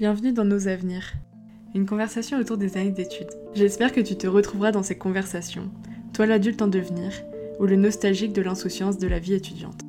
[0.00, 1.12] Bienvenue dans Nos Avenirs,
[1.74, 3.28] une conversation autour des années d'études.
[3.54, 5.70] J'espère que tu te retrouveras dans ces conversations,
[6.14, 7.12] toi l'adulte en devenir,
[7.58, 9.79] ou le nostalgique de l'insouciance de la vie étudiante.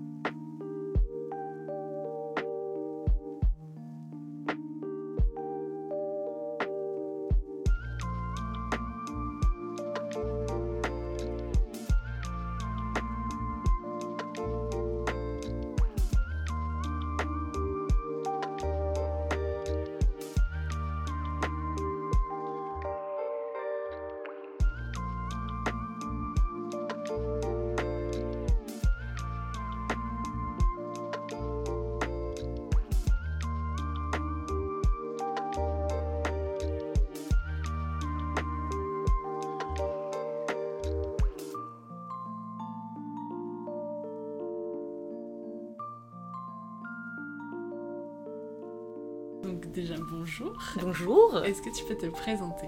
[51.72, 52.68] Tu peux te présenter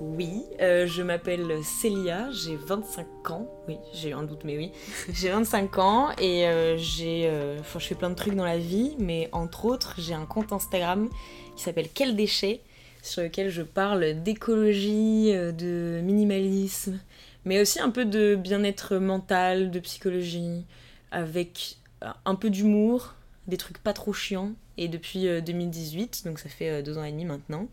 [0.00, 3.48] Oui, euh, je m'appelle Célia, j'ai 25 ans.
[3.68, 4.72] Oui, j'ai eu un doute, mais oui.
[5.12, 8.58] j'ai 25 ans et euh, j'ai, euh, enfin, je fais plein de trucs dans la
[8.58, 11.08] vie, mais entre autres, j'ai un compte Instagram
[11.56, 12.60] qui s'appelle Quel déchet,
[13.02, 16.98] sur lequel je parle d'écologie, de minimalisme,
[17.44, 20.64] mais aussi un peu de bien-être mental, de psychologie,
[21.10, 21.76] avec
[22.24, 23.14] un peu d'humour,
[23.46, 27.04] des trucs pas trop chiants et depuis 2018, euh, donc ça fait euh, deux ans
[27.04, 27.68] et demi maintenant.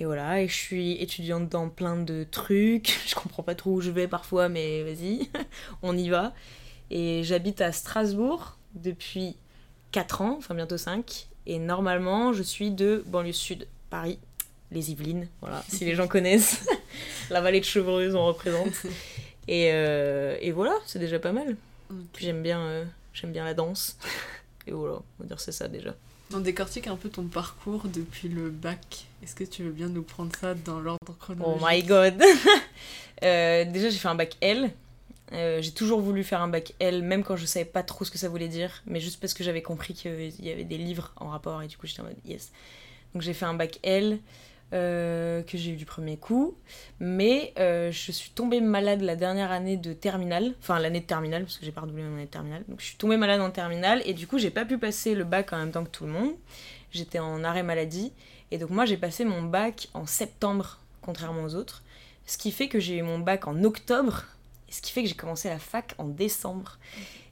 [0.00, 3.80] Et voilà, et je suis étudiante dans plein de trucs, je comprends pas trop où
[3.80, 5.28] je vais parfois, mais vas-y,
[5.82, 6.32] on y va.
[6.92, 9.34] Et j'habite à Strasbourg depuis
[9.90, 14.20] 4 ans, enfin bientôt 5, et normalement je suis de banlieue sud, Paris,
[14.70, 16.64] les Yvelines, voilà, si les gens connaissent,
[17.30, 18.86] la vallée de Chevreuse on représente.
[19.48, 21.56] Et, euh, et voilà, c'est déjà pas mal.
[22.16, 23.96] J'aime bien, j'aime bien la danse.
[24.68, 25.96] Et voilà, on va dire c'est ça déjà.
[26.32, 29.07] On décortique un peu ton parcours depuis le bac.
[29.22, 32.22] Est-ce que tu veux bien nous prendre ça dans l'ordre chronologique Oh my god
[33.22, 34.70] euh, Déjà, j'ai fait un bac L.
[35.32, 38.10] Euh, j'ai toujours voulu faire un bac L, même quand je savais pas trop ce
[38.10, 41.12] que ça voulait dire, mais juste parce que j'avais compris qu'il y avait des livres
[41.16, 42.50] en rapport et du coup j'étais en mode yes.
[43.12, 44.18] Donc j'ai fait un bac L.
[44.74, 46.54] Euh, que j'ai eu du premier coup.
[47.00, 51.58] Mais je suis tombée malade la dernière année de terminale, enfin l'année de terminale, parce
[51.58, 52.64] que j'ai pas redoublé mon année de terminale.
[52.68, 55.24] Donc je suis tombée malade en terminale et du coup j'ai pas pu passer le
[55.24, 56.32] bac en même temps que tout le monde.
[56.90, 58.12] J'étais en arrêt maladie.
[58.50, 61.82] Et donc moi j'ai passé mon bac en septembre, contrairement aux autres.
[62.26, 64.24] Ce qui fait que j'ai eu mon bac en octobre.
[64.68, 66.78] Et ce qui fait que j'ai commencé la fac en décembre.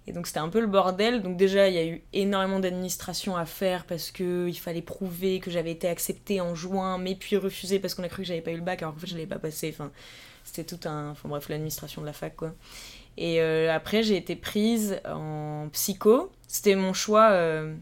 [0.06, 1.22] Et donc c'était un peu le bordel.
[1.22, 5.50] Donc déjà, il y a eu énormément d'administration à faire parce qu'il fallait prouver que
[5.50, 8.52] j'avais été acceptée en juin, mais puis refusée parce qu'on a cru que j'avais pas
[8.52, 9.74] eu le bac, alors qu'en fait je l'avais pas passé.
[9.74, 9.90] Enfin,
[10.44, 11.10] c'était tout un...
[11.10, 12.54] Enfin bref, l'administration de la fac, quoi.
[13.18, 16.32] Et euh, après, j'ai été prise en psycho.
[16.48, 17.30] C'était mon choix...
[17.32, 17.74] Euh,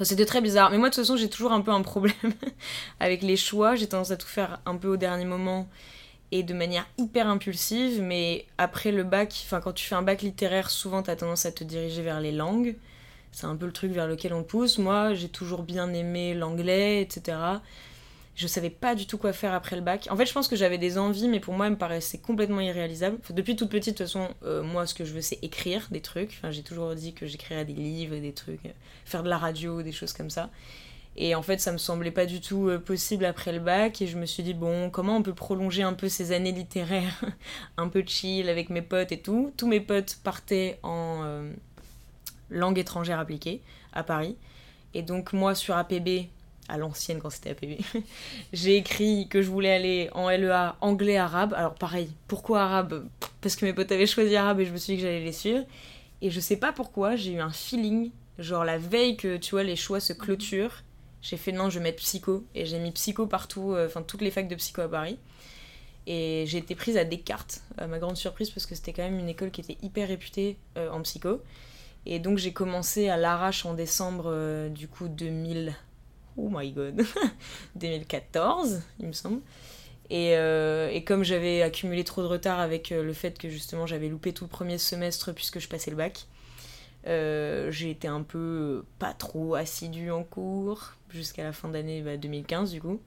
[0.00, 0.70] c'était très bizarre.
[0.70, 2.14] Mais moi, de toute façon, j'ai toujours un peu un problème
[3.00, 3.74] avec les choix.
[3.76, 5.68] J'ai tendance à tout faire un peu au dernier moment
[6.32, 10.22] et de manière hyper impulsive, mais après le bac, enfin quand tu fais un bac
[10.22, 12.74] littéraire, souvent tu as tendance à te diriger vers les langues.
[13.32, 14.78] C'est un peu le truc vers lequel on pousse.
[14.78, 17.36] Moi, j'ai toujours bien aimé l'anglais, etc.
[18.34, 20.08] Je savais pas du tout quoi faire après le bac.
[20.10, 22.60] En fait, je pense que j'avais des envies, mais pour moi, elles me paraissaient complètement
[22.60, 23.18] irréalisables.
[23.30, 26.00] depuis toute petite, de toute façon, euh, moi, ce que je veux, c'est écrire des
[26.00, 26.40] trucs.
[26.48, 28.70] J'ai toujours dit que j'écrirais des livres, des trucs, euh,
[29.04, 30.48] faire de la radio, des choses comme ça.
[31.14, 34.00] Et en fait, ça me semblait pas du tout euh, possible après le bac.
[34.00, 37.20] Et je me suis dit, bon, comment on peut prolonger un peu ces années littéraires
[37.76, 39.52] un peu chill avec mes potes et tout?
[39.58, 41.50] Tous mes potes partaient en
[42.48, 43.60] langue étrangère appliquée
[43.92, 44.36] à Paris.
[44.94, 46.28] Et donc, moi, sur APB,
[46.72, 47.80] à l'ancienne quand c'était APB,
[48.52, 51.54] j'ai écrit que je voulais aller en LEA anglais-arabe.
[51.54, 53.06] Alors, pareil, pourquoi arabe?
[53.40, 55.32] Parce que mes potes avaient choisi arabe et je me suis dit que j'allais les
[55.32, 55.64] suivre.
[56.20, 59.64] Et je sais pas pourquoi, j'ai eu un feeling, genre la veille que tu vois
[59.64, 60.82] les choix se clôturent
[61.22, 62.44] j'ai fait non, je vais mettre psycho.
[62.54, 65.18] Et j'ai mis psycho partout, euh, enfin toutes les facs de psycho à Paris.
[66.06, 69.20] Et j'ai été prise à Descartes, à ma grande surprise, parce que c'était quand même
[69.20, 71.40] une école qui était hyper réputée euh, en psycho.
[72.04, 75.76] Et donc j'ai commencé à l'arrache en décembre euh, du coup 2000.
[76.36, 77.04] Oh my god
[77.76, 79.40] 2014, il me semble.
[80.10, 84.34] Et, et comme j'avais accumulé trop de retard avec le fait que justement j'avais loupé
[84.34, 86.26] tout le premier semestre puisque je passais le bac,
[87.06, 92.70] euh, j'ai été un peu pas trop assidue en cours jusqu'à la fin d'année 2015
[92.70, 93.00] bah, du coup.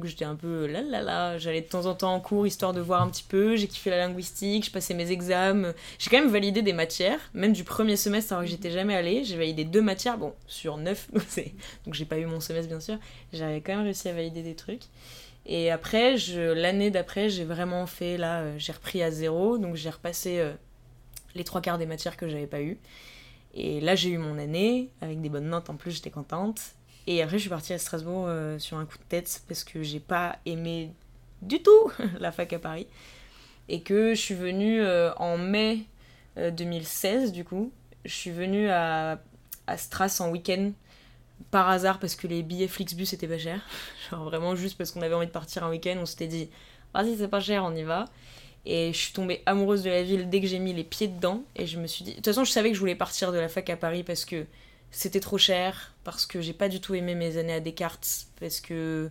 [0.00, 2.72] Donc j'étais un peu là là là, j'allais de temps en temps en cours histoire
[2.72, 6.18] de voir un petit peu, j'ai kiffé la linguistique, je passais mes examens, j'ai quand
[6.18, 9.64] même validé des matières, même du premier semestre alors que j'étais jamais allée, j'ai validé
[9.64, 11.10] deux matières, bon sur neuf,
[11.84, 12.96] donc j'ai pas eu mon semestre bien sûr,
[13.34, 14.84] j'avais quand même réussi à valider des trucs.
[15.44, 16.16] Et après,
[16.54, 20.52] l'année d'après, j'ai vraiment fait, là, euh, j'ai repris à zéro, donc j'ai repassé euh,
[21.34, 22.78] les trois quarts des matières que j'avais pas eues.
[23.52, 25.68] Et là, j'ai eu mon année, avec des bonnes notes.
[25.68, 26.60] En plus, j'étais contente.
[27.06, 29.82] Et après, je suis partie à Strasbourg euh, sur un coup de tête parce que
[29.82, 30.92] j'ai pas aimé
[31.42, 32.86] du tout la fac à Paris.
[33.68, 35.84] Et que je suis venue euh, en mai
[36.36, 37.72] 2016, du coup.
[38.04, 39.20] Je suis venue à,
[39.66, 40.72] à Stras en week-end
[41.50, 43.62] par hasard parce que les billets Flixbus étaient pas chers.
[44.10, 46.48] Genre vraiment juste parce qu'on avait envie de partir un week-end, on s'était dit,
[46.94, 48.06] vas-y, c'est pas cher, on y va.
[48.66, 51.42] Et je suis tombée amoureuse de la ville dès que j'ai mis les pieds dedans.
[51.56, 52.10] Et je me suis dit.
[52.10, 54.24] De toute façon, je savais que je voulais partir de la fac à Paris parce
[54.24, 54.44] que
[54.90, 58.60] c'était trop cher, parce que j'ai pas du tout aimé mes années à Descartes, parce
[58.60, 59.10] que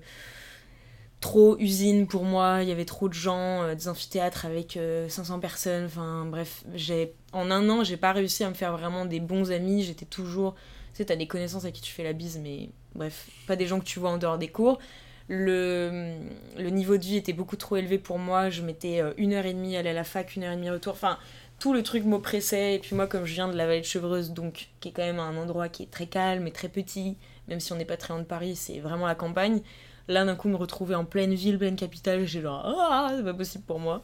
[1.22, 5.36] trop usine pour moi, il y avait trop de gens, euh, des amphithéâtres avec 500
[5.36, 9.06] euh, personnes, enfin bref, j'ai en un an, j'ai pas réussi à me faire vraiment
[9.06, 10.56] des bons amis, j'étais toujours
[10.94, 13.68] tu sais t'as des connaissances à qui tu fais la bise mais bref, pas des
[13.68, 14.80] gens que tu vois en dehors des cours.
[15.28, 16.18] Le,
[16.58, 19.46] le niveau de vie était beaucoup trop élevé pour moi, je mettais euh, une heure
[19.46, 21.20] et demie à aller à la fac, une heure et demie retour, enfin
[21.60, 22.76] tout le truc m'oppressait.
[22.76, 25.04] Et puis moi, comme je viens de la vallée de Chevreuse, donc qui est quand
[25.04, 27.18] même un endroit qui est très calme et très petit,
[27.48, 29.62] même si on n'est pas très loin de Paris, c'est vraiment la campagne.
[30.08, 33.34] Là, d'un coup, me retrouver en pleine ville, pleine capitale, j'ai genre, ah, c'est pas
[33.34, 34.04] possible pour moi.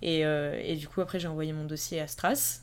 [0.00, 2.62] Et, euh, et du coup, après, j'ai envoyé mon dossier à Stras.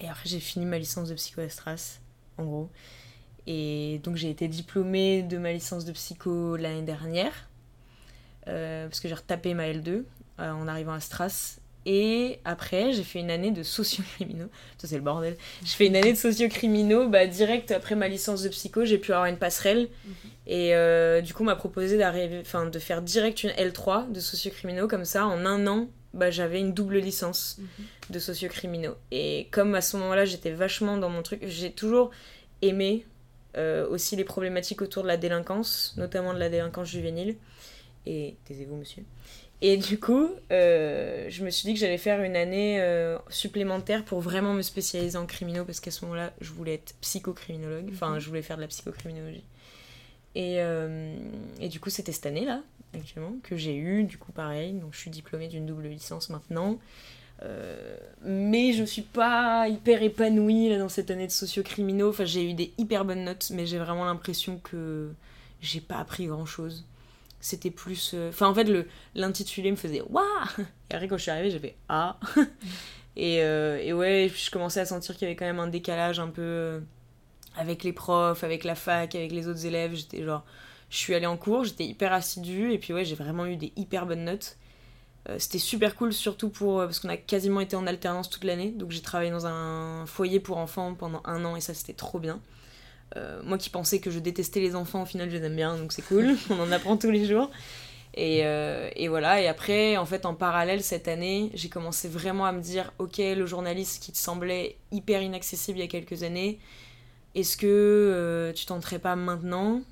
[0.00, 1.98] Et après, j'ai fini ma licence de psycho à Stras,
[2.38, 2.70] en gros.
[3.46, 7.50] Et donc, j'ai été diplômée de ma licence de psycho l'année dernière.
[8.48, 10.04] Euh, parce que j'ai retapé ma L2
[10.38, 11.58] euh, en arrivant à Stras.
[11.86, 14.48] Et après, j'ai fait une année de sociocriminaux.
[14.78, 15.36] Ça, c'est le bordel.
[15.64, 17.08] Je fais une année de sociocriminaux.
[17.08, 19.88] Bah, direct après ma licence de psycho, j'ai pu avoir une passerelle.
[20.04, 20.14] Mhm.
[20.46, 22.04] Et euh, du coup, on m'a proposé
[22.40, 24.88] enfin, de faire direct une L3 de sociocriminaux.
[24.88, 27.84] Comme ça, en un an, bah, j'avais une double licence mhm.
[28.10, 28.96] de sociocriminaux.
[29.10, 32.10] Et comme à ce moment-là, j'étais vachement dans mon truc, j'ai toujours
[32.62, 33.06] aimé
[33.56, 37.36] euh, aussi les problématiques autour de la délinquance, notamment de la délinquance juvénile.
[38.06, 39.04] Et taisez-vous, monsieur.
[39.62, 44.04] Et du coup, euh, je me suis dit que j'allais faire une année euh, supplémentaire
[44.04, 47.90] pour vraiment me spécialiser en criminaux parce qu'à ce moment-là, je voulais être psychocriminologue.
[47.92, 48.20] Enfin, mhm.
[48.20, 49.44] je voulais faire de la psychocriminologie.
[50.34, 51.14] Et, euh,
[51.60, 52.62] et du coup, c'était cette année-là,
[52.94, 54.72] actuellement, que j'ai eu, du coup, pareil.
[54.72, 56.78] Donc, je suis diplômée d'une double licence maintenant.
[58.24, 62.08] mais je suis pas hyper épanouie là, dans cette année de sociocriminaux.
[62.08, 65.10] Enfin, j'ai eu des hyper bonnes notes, mais j'ai vraiment l'impression que
[65.60, 66.86] j'ai pas appris grand-chose
[67.40, 68.12] c'était plus.
[68.14, 68.68] Euh, enfin, en fait,
[69.14, 70.24] l'intitulé me faisait Waouh
[70.90, 72.18] Et après, quand je suis arrivée, j'avais Ah
[73.16, 76.20] et, euh, et, ouais, je commençais à sentir qu'il y avait quand même un décalage
[76.20, 76.80] un peu euh,
[77.56, 79.94] avec les profs, avec la fac, avec les autres élèves.
[79.94, 80.44] J'étais genre.
[80.90, 83.72] Je suis allée en cours, j'étais hyper assidue, et puis ouais, j'ai vraiment eu des
[83.76, 84.56] hyper bonnes notes.
[85.38, 86.78] c'était super cool, surtout pour.
[86.78, 90.40] parce qu'on a quasiment été en alternance toute l'année, donc j'ai travaillé dans un foyer
[90.40, 92.40] pour enfants pendant un an, et ça, c'était trop bien.
[93.16, 95.76] Euh, moi qui pensais que je détestais les enfants, au final je les aime bien,
[95.76, 97.50] donc c'est cool, on en apprend tous les jours.
[98.14, 102.44] Et, euh, et, voilà, et après, en fait, en parallèle, cette année, j'ai commencé vraiment
[102.44, 106.24] à me dire, ok, le journaliste qui te semblait hyper inaccessible il y a quelques
[106.24, 106.58] années,
[107.36, 109.82] est-ce que euh, tu tenterais pas maintenant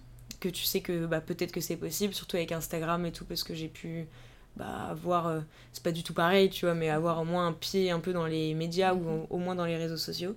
[0.40, 3.44] Que tu sais que bah, peut-être que c'est possible, surtout avec Instagram et tout, parce
[3.44, 4.08] que j'ai pu
[4.56, 5.42] bah, avoir,
[5.72, 8.12] c'est pas du tout pareil, tu vois, mais avoir au moins un pied un peu
[8.12, 10.34] dans les médias ou au moins dans les réseaux sociaux.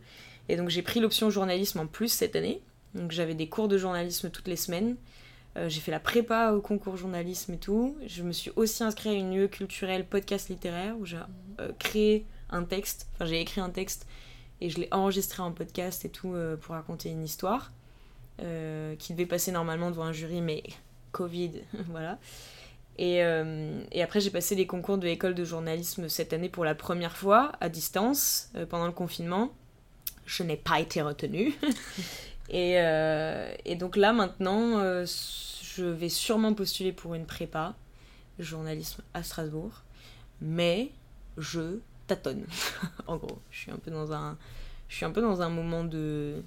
[0.49, 2.61] Et donc j'ai pris l'option journalisme en plus cette année.
[2.95, 4.95] Donc j'avais des cours de journalisme toutes les semaines.
[5.57, 7.97] Euh, j'ai fait la prépa au concours journalisme et tout.
[8.05, 11.17] Je me suis aussi inscrite à une UE culturelle podcast littéraire où j'ai
[11.59, 13.07] euh, créé un texte.
[13.13, 14.07] Enfin, j'ai écrit un texte
[14.61, 17.71] et je l'ai enregistré en podcast et tout euh, pour raconter une histoire
[18.97, 20.63] qui devait passer normalement devant un jury, mais
[21.11, 22.17] Covid, voilà.
[22.97, 26.73] Et, et après, j'ai passé les concours de l'école de journalisme cette année pour la
[26.73, 29.51] première fois à distance pendant le confinement.
[30.25, 31.53] Je n'ai pas été retenue.
[32.51, 35.05] Et, euh, et donc là, maintenant, euh,
[35.63, 37.73] je vais sûrement postuler pour une prépa,
[38.39, 39.83] journalisme à Strasbourg.
[40.41, 40.91] Mais
[41.37, 42.45] je tâtonne.
[43.07, 44.37] en gros, je suis un peu dans un,
[44.89, 46.43] je suis un peu dans un moment de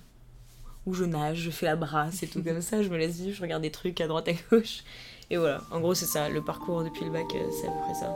[0.84, 3.34] où je nage, je fais la brasse et tout comme ça, je me laisse vivre,
[3.34, 4.84] je regarde des trucs à droite à gauche.
[5.30, 7.80] Et voilà, en gros c'est ça, le parcours depuis le bac, euh, c'est à peu
[7.80, 8.14] près ça.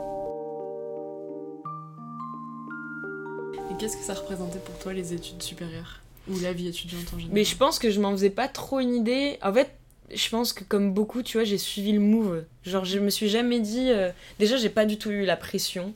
[3.71, 6.01] Et qu'est-ce que ça représentait pour toi les études supérieures?
[6.29, 8.79] Ou la vie étudiante en général Mais je pense que je m'en faisais pas trop
[8.79, 9.37] une idée.
[9.41, 9.71] En fait,
[10.13, 12.43] je pense que comme beaucoup, tu vois, j'ai suivi le move.
[12.63, 13.91] Genre, je me suis jamais dit.
[13.91, 15.93] Euh, déjà, j'ai pas du tout eu la pression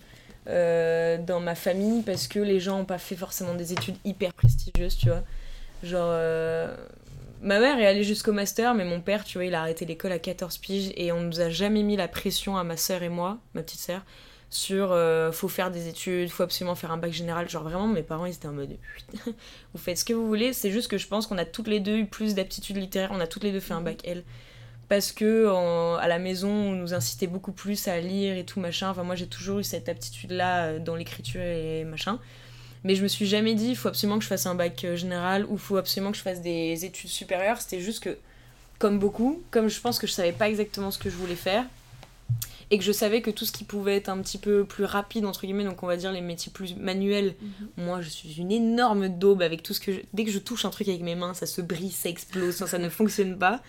[0.48, 4.34] euh, dans ma famille parce que les gens ont pas fait forcément des études hyper
[4.34, 5.24] prestigieuses, tu vois.
[5.84, 6.10] Genre.
[6.12, 6.76] Euh,
[7.44, 10.14] ma mère est allée jusqu'au master, mais mon père, tu vois, il a arrêté l'école
[10.14, 13.10] à 14 piges et on nous a jamais mis la pression à ma soeur et
[13.10, 14.02] moi, ma petite sœur,
[14.54, 17.50] sur euh, faut faire des études, faut absolument faire un bac général.
[17.50, 18.78] Genre vraiment, mes parents ils étaient en mode
[19.26, 20.54] vous faites ce que vous voulez.
[20.54, 23.20] C'est juste que je pense qu'on a toutes les deux eu plus d'aptitudes littéraires, on
[23.20, 24.24] a toutes les deux fait un bac L.
[24.90, 25.48] Parce que
[25.98, 28.90] à la maison, on nous incitait beaucoup plus à lire et tout machin.
[28.90, 32.20] Enfin, moi j'ai toujours eu cette aptitude là euh, dans l'écriture et machin.
[32.84, 34.96] Mais je me suis jamais dit il faut absolument que je fasse un bac euh,
[34.96, 37.60] général ou faut absolument que je fasse des études supérieures.
[37.60, 38.18] C'était juste que
[38.78, 41.66] comme beaucoup, comme je pense que je savais pas exactement ce que je voulais faire,
[42.74, 45.26] et que je savais que tout ce qui pouvait être un petit peu plus rapide,
[45.26, 47.86] entre guillemets, donc on va dire les métiers plus manuels, Mhm.
[47.86, 50.00] moi je suis une énorme daube avec tout ce que je...
[50.14, 52.66] Dès que je touche un truc avec mes mains, ça se brise, ça explose, ça,
[52.66, 53.62] ça ne fonctionne pas.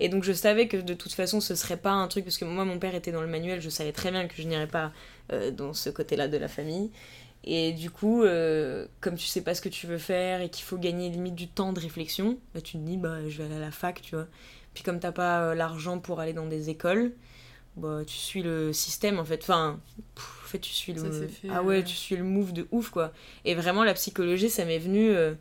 [0.00, 2.44] Et donc je savais que de toute façon ce serait pas un truc, parce que
[2.44, 4.90] moi mon père était dans le manuel, je savais très bien que je n'irais pas
[5.32, 6.90] euh, dans ce côté-là de la famille.
[7.44, 10.64] Et du coup, euh, comme tu sais pas ce que tu veux faire et qu'il
[10.64, 13.54] faut gagner limite du temps de réflexion, bah, tu te dis bah je vais aller
[13.56, 14.26] à la fac, tu vois.
[14.74, 17.12] Puis comme t'as pas euh, l'argent pour aller dans des écoles,
[17.78, 19.40] bah tu suis le système en fait.
[19.42, 19.80] Enfin,
[20.14, 21.00] pff, en fait tu suis le.
[21.00, 21.82] Ça s'est fait, ah ouais, euh.
[21.82, 23.12] tu suis le move de ouf quoi.
[23.44, 25.34] Et vraiment la psychologie, ça m'est venu euh,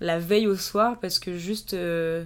[0.00, 1.74] la veille au soir parce que juste.
[1.74, 2.24] euh,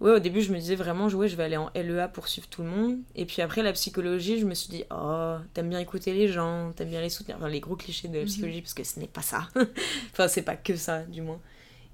[0.00, 2.46] Ouais, au début, je me disais vraiment, ouais, je vais aller en LEA pour suivre
[2.48, 2.98] tout le monde.
[3.16, 6.72] Et puis après, la psychologie, je me suis dit, oh, t'aimes bien écouter les gens,
[6.76, 7.36] t'aimes bien les soutenir.
[7.38, 8.26] Enfin, les gros clichés de la Mhm.
[8.26, 9.48] psychologie, parce que ce n'est pas ça.
[10.12, 11.40] enfin, c'est pas que ça, du moins.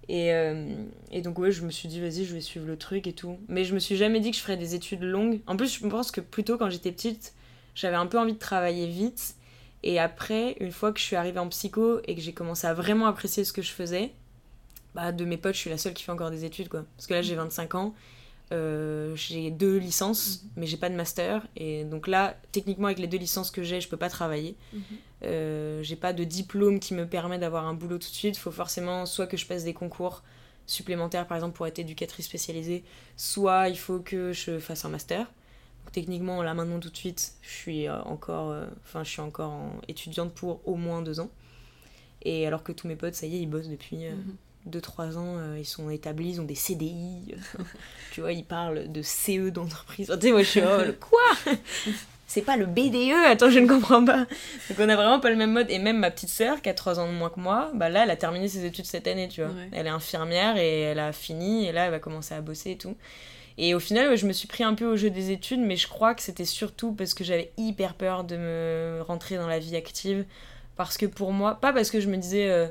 [0.09, 0.75] Et, euh,
[1.11, 3.39] et donc, ouais, je me suis dit, vas-y, je vais suivre le truc et tout.
[3.49, 5.41] Mais je me suis jamais dit que je ferais des études longues.
[5.47, 7.35] En plus, je pense que plutôt quand j'étais petite,
[7.75, 9.37] j'avais un peu envie de travailler vite.
[9.83, 12.75] Et après, une fois que je suis arrivée en psycho et que j'ai commencé à
[12.75, 14.13] vraiment apprécier ce que je faisais,
[14.95, 16.85] bah, de mes potes, je suis la seule qui fait encore des études, quoi.
[16.97, 17.95] Parce que là, j'ai 25 ans,
[18.53, 21.47] euh, j'ai deux licences, mais j'ai pas de master.
[21.57, 24.57] Et donc là, techniquement, avec les deux licences que j'ai, je peux pas travailler.
[24.73, 24.83] Mhm.
[25.25, 28.37] Euh, j'ai pas de diplôme qui me permet d'avoir un boulot tout de suite.
[28.37, 30.23] Il faut forcément soit que je passe des concours
[30.67, 32.85] supplémentaires, par exemple, pour être éducatrice spécialisée,
[33.17, 35.21] soit il faut que je fasse un master.
[35.85, 39.21] Donc, techniquement, là maintenant, tout de suite, je suis euh, encore, euh, enfin, je suis
[39.21, 41.31] encore en étudiante pour au moins deux ans.
[42.23, 44.37] Et alors que tous mes potes, ça y est, ils bossent depuis Mhm.
[44.69, 47.35] 2-3 ans, euh, ils sont établis, ils ont des CDI.
[48.13, 50.13] tu vois, ils parlent de CE d'entreprise.
[50.15, 51.53] Tu sais, moi, je suis oh, le quoi?
[52.27, 54.27] C'est pas le BDE Attends, je ne comprends pas.
[54.69, 55.71] Donc, on a vraiment pas le même mode.
[55.71, 58.05] Et même ma petite sœur, qui a 3 ans de moins que moi, bah là,
[58.05, 59.51] elle a terminé ses études cette année, tu vois.
[59.51, 59.69] Ouais.
[59.73, 62.79] Elle est infirmière et elle a fini, et là, elle va commencer à bosser et
[62.79, 62.97] tout.
[63.57, 65.77] Et au final, ouais, je me suis pris un peu au jeu des études, mais
[65.77, 69.59] je crois que c'était surtout parce que j'avais hyper peur de me rentrer dans la
[69.59, 70.25] vie active.
[70.77, 72.67] Parce que pour moi, pas parce que je me disais, euh,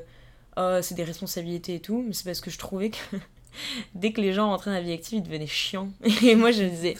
[0.56, 3.16] oh, c'est des responsabilités et tout, mais c'est parce que je trouvais que
[3.94, 5.88] dès que les gens rentraient dans la vie active, ils devenaient chiants.
[6.24, 6.96] Et moi, je me disais,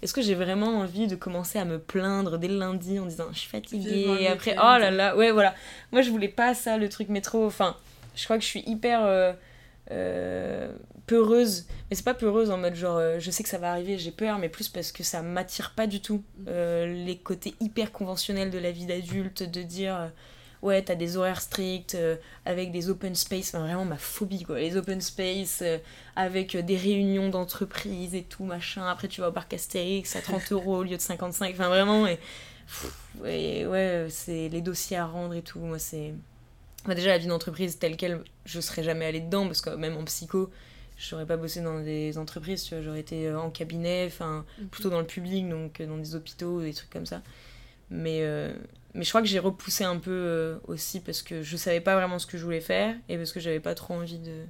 [0.00, 3.26] est-ce que j'ai vraiment envie de commencer à me plaindre dès le lundi en disant,
[3.32, 5.54] je suis fatiguée, et après, oh là là, ouais, voilà.
[5.90, 7.44] Moi, je voulais pas ça, le truc métro.
[7.46, 7.76] Enfin,
[8.14, 9.04] je crois que je suis hyper.
[9.04, 9.32] euh,
[9.90, 10.70] euh,
[11.06, 13.96] peureuse mais c'est pas peureuse en mode genre euh, je sais que ça va arriver
[13.96, 17.90] j'ai peur mais plus parce que ça m'attire pas du tout Euh, les côtés hyper
[17.90, 20.10] conventionnels de la vie d'adulte de dire
[20.62, 23.54] ouais t'as des horaires stricts euh, avec des open space.
[23.54, 24.58] Enfin, vraiment ma phobie quoi.
[24.58, 25.78] Les open space euh,
[26.16, 28.86] avec euh, des réunions d'entreprise et tout machin.
[28.86, 32.06] Après tu vas au parc Astérix à 30 euros au lieu de 55 enfin vraiment
[32.06, 32.18] et,
[33.24, 35.60] et ouais c'est les dossiers à rendre et tout.
[35.60, 36.14] Moi c'est
[36.84, 39.96] Enfin, déjà, la vie d'entreprise telle qu'elle, je serais jamais allée dedans parce que même
[39.96, 40.48] en psycho,
[40.96, 44.88] je n'aurais pas bossé dans des entreprises, tu vois, j'aurais été en cabinet, enfin, plutôt
[44.88, 47.20] dans le public, donc dans des hôpitaux, des trucs comme ça.
[47.90, 48.52] Mais, euh,
[48.98, 51.94] mais je crois que j'ai repoussé un peu euh, aussi parce que je savais pas
[51.94, 54.42] vraiment ce que je voulais faire et parce que j'avais pas trop envie de,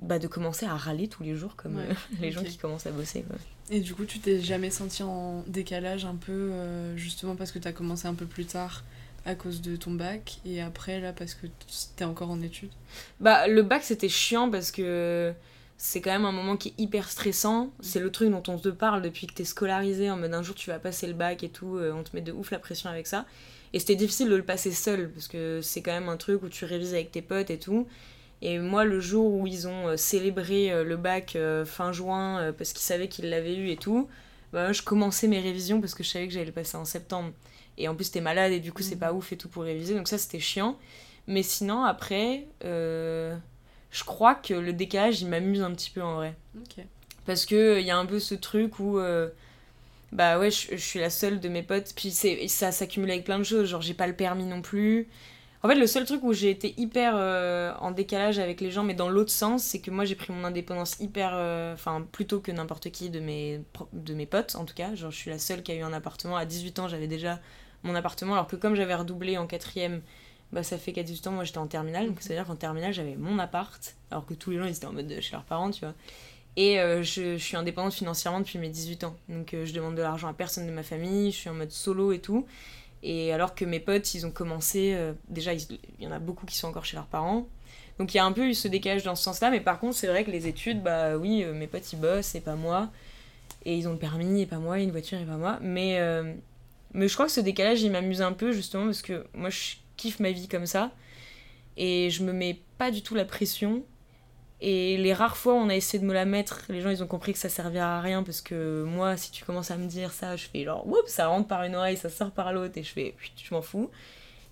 [0.00, 2.86] bah, de commencer à râler tous les jours comme Ouais, euh, les gens qui commencent
[2.86, 3.22] à bosser.
[3.28, 3.36] Quoi.
[3.70, 7.58] Et du coup, tu t'es jamais senti en décalage un peu, euh, justement parce que
[7.58, 8.84] t'as commencé un peu plus tard
[9.26, 11.46] à cause de ton bac, et après, là, parce que
[11.96, 12.70] t'es encore en études?
[13.20, 15.34] Bah, le bac, c'était chiant parce que
[15.76, 17.70] c'est quand même un moment qui est hyper stressant.
[17.80, 20.54] C'est le truc dont on te parle depuis que t'es scolarisé, en mode un jour
[20.54, 23.06] tu vas passer le bac et tout, on te met de ouf la pression avec
[23.06, 23.26] ça.
[23.72, 26.48] Et c'était difficile de le passer seul parce que c'est quand même un truc où
[26.48, 27.86] tu révises avec tes potes et tout.
[28.40, 32.52] Et moi, le jour où ils ont euh, célébré euh, le bac euh, fin juin
[32.56, 34.08] parce qu'ils savaient qu'ils l'avaient eu et tout,
[34.52, 37.32] bah, je commençais mes révisions parce que je savais que j'allais le passer en septembre.
[37.76, 39.00] Et en plus, t'es malade et du coup, c'est Mhm.
[39.00, 39.94] pas ouf et tout pour réviser.
[39.94, 40.78] Donc ça, c'était chiant.
[41.26, 43.36] Mais sinon, après, euh,
[43.90, 46.34] je crois que le décalage, il m'amuse un petit peu en vrai.
[46.56, 46.84] Ok.
[47.26, 48.98] Parce que il y a un peu ce truc où.
[48.98, 49.28] euh,
[50.12, 51.92] bah ouais, je, je suis la seule de mes potes.
[51.96, 53.68] Puis c'est, ça s'accumule avec plein de choses.
[53.68, 55.08] Genre, j'ai pas le permis non plus.
[55.62, 58.84] En fait, le seul truc où j'ai été hyper euh, en décalage avec les gens,
[58.84, 61.32] mais dans l'autre sens, c'est que moi j'ai pris mon indépendance hyper.
[61.34, 63.60] euh, Enfin, plutôt que n'importe qui de mes,
[63.92, 64.94] de mes potes, en tout cas.
[64.94, 66.36] Genre, je suis la seule qui a eu un appartement.
[66.36, 67.40] À 18 ans, j'avais déjà
[67.84, 70.02] mon appartement, alors que comme j'avais redoublé en quatrième,
[70.52, 72.06] bah ça fait qu'à 18 ans, moi j'étais en terminale.
[72.08, 74.92] Donc, c'est-à-dire qu'en terminale, j'avais mon appart, alors que tous les gens ils étaient en
[74.92, 75.94] mode de chez leurs parents, tu vois.
[76.58, 79.16] Et euh, je, suis indépendante financièrement depuis mes 18 ans.
[79.28, 81.70] Donc euh, je demande de l'argent à personne de ma famille, je suis en mode
[81.70, 82.46] solo et tout.
[83.04, 84.92] Et alors que mes potes, ils ont commencé.
[84.92, 87.46] euh, déjà, il y en a beaucoup qui sont encore chez leurs parents.
[88.00, 89.52] Donc il y a un peu eu ce décalage dans ce sens-là.
[89.52, 92.40] Mais par contre, c'est vrai que les études, bah oui, mes potes ils bossent et
[92.40, 92.90] pas moi.
[93.64, 95.60] Et ils ont le permis et pas moi, une voiture et pas moi.
[95.62, 96.00] Mais,
[96.92, 99.76] mais je crois que ce décalage, il m'amuse un peu justement parce que moi je
[99.96, 100.90] kiffe ma vie comme ça.
[101.76, 103.84] Et je me mets pas du tout la pression.
[104.60, 107.02] Et les rares fois où on a essayé de me la mettre, les gens ils
[107.02, 109.86] ont compris que ça servait à rien parce que moi, si tu commences à me
[109.86, 112.76] dire ça, je fais genre, oups, ça rentre par une oreille, ça sort par l'autre
[112.76, 113.90] et je fais, je m'en fous.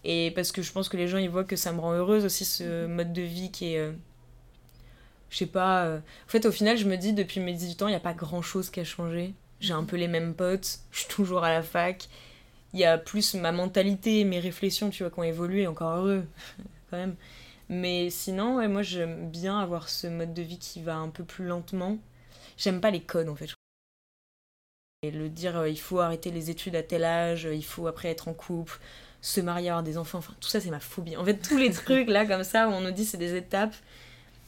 [0.05, 2.25] Et parce que je pense que les gens ils voient que ça me rend heureuse
[2.25, 3.79] aussi ce mode de vie qui est.
[3.79, 3.93] Euh,
[5.31, 5.85] je sais pas.
[5.87, 8.01] Euh, en fait, au final, je me dis, depuis mes 18 ans, il n'y a
[8.01, 9.35] pas grand chose qui a changé.
[9.59, 12.09] J'ai un peu les mêmes potes, je suis toujours à la fac.
[12.73, 16.25] Il y a plus ma mentalité, mes réflexions, tu vois, qui ont évolué, encore heureux,
[16.91, 17.17] quand même.
[17.69, 21.25] Mais sinon, ouais, moi j'aime bien avoir ce mode de vie qui va un peu
[21.25, 21.99] plus lentement.
[22.57, 23.51] J'aime pas les codes en fait.
[25.03, 28.09] Et le dire euh, il faut arrêter les études à tel âge, il faut après
[28.09, 28.79] être en couple,
[29.21, 31.17] se marier, avoir des enfants, enfin tout ça c'est ma phobie.
[31.17, 33.75] En fait, tous les trucs là comme ça où on nous dit c'est des étapes.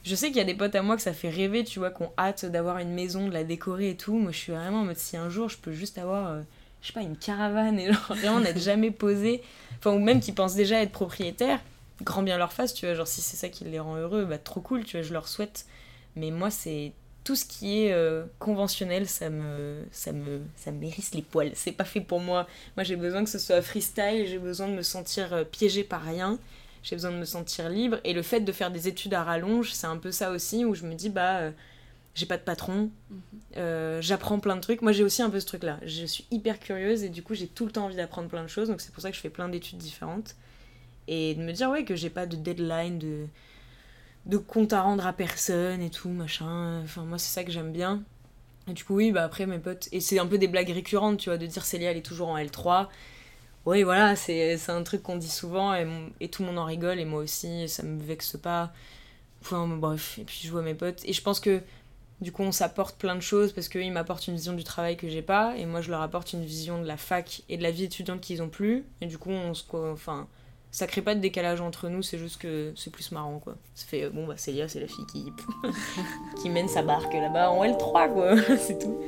[0.03, 1.91] Je sais qu'il y a des potes à moi que ça fait rêver, tu vois,
[1.91, 4.17] qu'on hâte d'avoir une maison, de la décorer et tout.
[4.17, 6.41] Moi je suis vraiment en mode si un jour je peux juste avoir, euh,
[6.81, 9.43] je sais pas, une caravane et genre vraiment n'être jamais posé.
[9.77, 11.59] Enfin, ou même qui pensent déjà être propriétaire
[12.03, 12.95] grand bien leur face, tu vois.
[12.95, 15.27] Genre, si c'est ça qui les rend heureux, bah trop cool, tu vois, je leur
[15.27, 15.65] souhaite.
[16.15, 20.83] Mais moi, c'est tout ce qui est euh, conventionnel, ça me, ça me, ça me
[20.83, 21.51] hérisse les poils.
[21.53, 22.47] C'est pas fait pour moi.
[22.75, 26.01] Moi, j'ai besoin que ce soit freestyle, j'ai besoin de me sentir euh, piégée par
[26.01, 26.39] rien,
[26.81, 27.97] j'ai besoin de me sentir libre.
[28.03, 30.73] Et le fait de faire des études à rallonge, c'est un peu ça aussi, où
[30.73, 31.51] je me dis, bah, euh,
[32.15, 34.01] j'ai pas de patron, mhm.
[34.01, 34.81] j'apprends plein de trucs.
[34.81, 35.79] Moi, j'ai aussi un peu ce truc-là.
[35.85, 38.49] Je suis hyper curieuse et du coup, j'ai tout le temps envie d'apprendre plein de
[38.49, 40.35] choses, donc c'est pour ça que je fais plein d'études différentes
[41.09, 43.25] et de me dire ouais que j'ai pas de deadline de
[44.27, 46.81] de compte à rendre à personne et tout machin.
[46.83, 48.03] Enfin moi c'est ça que j'aime bien.
[48.69, 51.17] Et du coup oui bah après mes potes et c'est un peu des blagues récurrentes
[51.17, 52.87] tu vois de dire Célia elle est toujours en L3
[53.65, 57.05] oui voilà c'est un truc qu'on dit souvent et, tout le monde en rigole et
[57.05, 58.71] moi aussi ça me vexe pas.
[59.41, 61.03] Enfin bref et puis je vois mes potes.
[61.05, 61.61] Et je pense que
[62.21, 65.09] du coup on s'apporte plein de choses parce qu'ils m'apportent une vision du travail que
[65.09, 67.71] j'ai pas et moi je leur apporte une vision de la fac et de la
[67.71, 68.85] vie étudiante qu'ils ont plus.
[69.01, 70.27] Et du coup on se enfin
[70.71, 73.55] ça crée pas de décalage entre nous, c'est juste que c'est plus marrant quoi.
[73.73, 75.31] Ça fait euh, bon bah Célia, c'est la fille qui
[76.41, 78.99] qui mène sa barque là-bas en L3 quoi, c'est tout.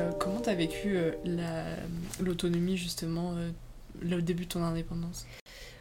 [0.00, 1.76] Euh, comment t'as vécu euh,
[2.20, 3.34] l'autonomie justement
[4.00, 5.26] le début de ton indépendance?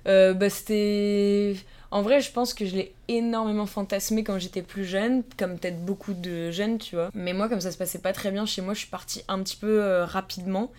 [0.06, 1.56] Bah c'était
[1.92, 5.86] en vrai je pense que je l'ai énormément fantasmé quand j'étais plus jeune comme peut-être
[5.86, 8.62] beaucoup de jeunes tu vois mais moi comme ça se passait pas très bien chez
[8.62, 10.74] moi je suis partie un petit peu rapidement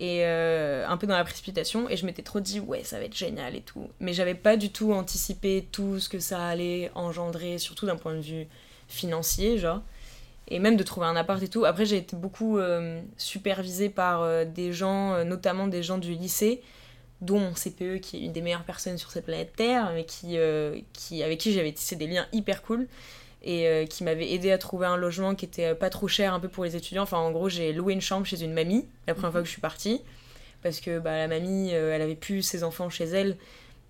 [0.00, 3.04] et euh, un peu dans la précipitation et je m'étais trop dit ouais ça va
[3.04, 3.88] être génial et tout.
[4.00, 8.14] Mais j'avais pas du tout anticipé tout ce que ça allait engendrer surtout d'un point
[8.14, 8.46] de vue
[8.88, 9.82] financier genre.
[10.48, 11.64] Et même de trouver un appart et tout.
[11.64, 16.62] Après j'ai été beaucoup euh, supervisée par euh, des gens notamment des gens du lycée
[17.20, 20.36] dont mon CPE qui est une des meilleures personnes sur cette planète Terre mais qui,
[20.92, 22.88] qui avec qui j'avais tissé des liens hyper cool
[23.44, 26.32] et euh, qui m'avait aidé à trouver un logement qui était euh, pas trop cher
[26.32, 27.02] un peu pour les étudiants.
[27.02, 29.52] Enfin, en gros, j'ai loué une chambre chez une mamie la première fois que je
[29.52, 30.00] suis partie
[30.62, 33.36] parce que bah, la mamie, euh, elle avait plus ses enfants chez elle,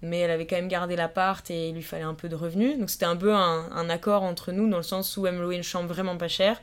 [0.03, 2.77] mais elle avait quand même gardé l'appart et il lui fallait un peu de revenus.
[2.79, 5.57] Donc c'était un peu un, accord entre nous dans le sens où elle me louait
[5.57, 6.61] une chambre vraiment pas chère.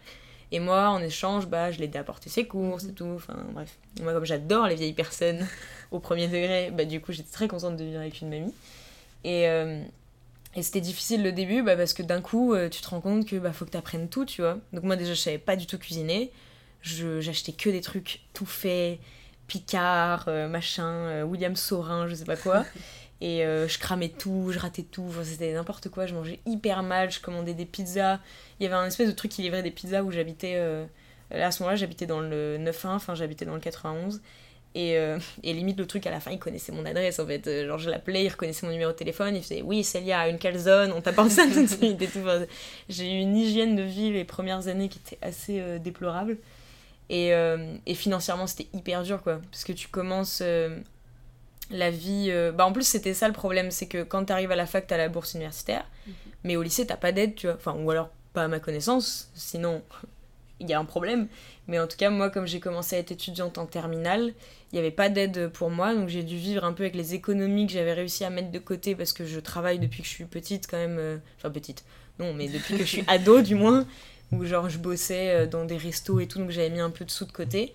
[0.51, 3.13] Et moi, en échange, bah, je l'aidais à porter ses courses et tout.
[3.15, 3.77] Enfin, bref.
[4.01, 5.47] Moi, comme j'adore les vieilles personnes
[5.91, 8.53] au premier degré, bah, du coup, j'étais très contente de vivre avec une mamie.
[9.23, 9.47] Et,
[10.55, 13.25] et c'était difficile le début bah, parce que d'un coup, euh, tu te rends compte
[13.25, 14.57] que bah, faut que tu apprennes tout, tu vois.
[14.73, 16.31] Donc moi déjà, je savais pas du tout cuisiner.
[16.81, 18.99] J'achetais que des trucs tout faits,
[19.47, 22.65] Picard, euh, machin, euh, William Saurin, je sais pas quoi.
[23.21, 27.19] Et je cramais tout, je ratais tout, c'était n'importe quoi, je mangeais hyper mal, je
[27.19, 28.19] commandais des pizzas.
[28.59, 30.57] Il y avait un espèce de truc qui livrait des pizzas où j'habitais...
[31.29, 34.21] à ce moment-là, j'habitais dans le 9-1, enfin j'habitais dans le 91.
[34.73, 37.45] Et, euh, et, limite, le truc, à la fin, il connaissait mon adresse en fait.
[37.47, 40.37] Euh, genre, je l'appelais, il reconnaissait mon numéro de téléphone, il faisait Oui, Célia, une
[40.37, 42.23] calzone, on t'apporte ça tout de suite et tout.
[42.87, 46.37] J'ai eu une hygiène de vie les premières années qui était assez euh, déplorable.
[47.09, 47.31] Et,
[47.85, 49.41] et financièrement, c'était hyper dur quoi.
[49.51, 50.41] Parce que tu commences
[51.69, 52.31] la vie.
[52.55, 54.95] Bah, en plus, c'était ça le problème c'est que quand t'arrives à la fac, t'as
[54.95, 55.83] la bourse universitaire.
[56.07, 56.13] Mhm.
[56.45, 57.57] Mais au lycée, t'as pas d'aide, tu vois.
[57.57, 59.81] Enfin, ou alors pas à ma connaissance, sinon
[60.61, 61.27] il y a un problème.
[61.67, 64.33] Mais en tout cas, moi, comme j'ai commencé à être étudiante en terminale,
[64.71, 67.13] il n'y avait pas d'aide pour moi, donc j'ai dû vivre un peu avec les
[67.13, 70.13] économies que j'avais réussi à mettre de côté parce que je travaille depuis que je
[70.13, 70.97] suis petite quand même.
[70.97, 71.83] Euh, enfin, petite,
[72.19, 73.85] non, mais depuis que je suis ado du moins,
[74.31, 77.03] où genre je bossais euh, dans des restos et tout, donc j'avais mis un peu
[77.03, 77.73] de sous de côté.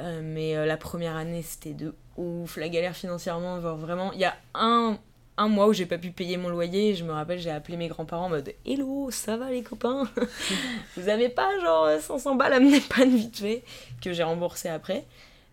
[0.00, 4.12] Euh, mais la première année, c'était de ouf, la galère financièrement, genre vraiment.
[4.12, 4.98] Il y a un
[5.36, 6.94] un mois où j'ai pas pu payer mon loyer.
[6.94, 10.08] Je me rappelle, j'ai appelé mes grands-parents en mode Hello, ça va les copains?
[10.96, 13.62] Vous avez pas genre 500 balles à me dépanner vite fait
[14.00, 15.04] Que j'ai remboursé après.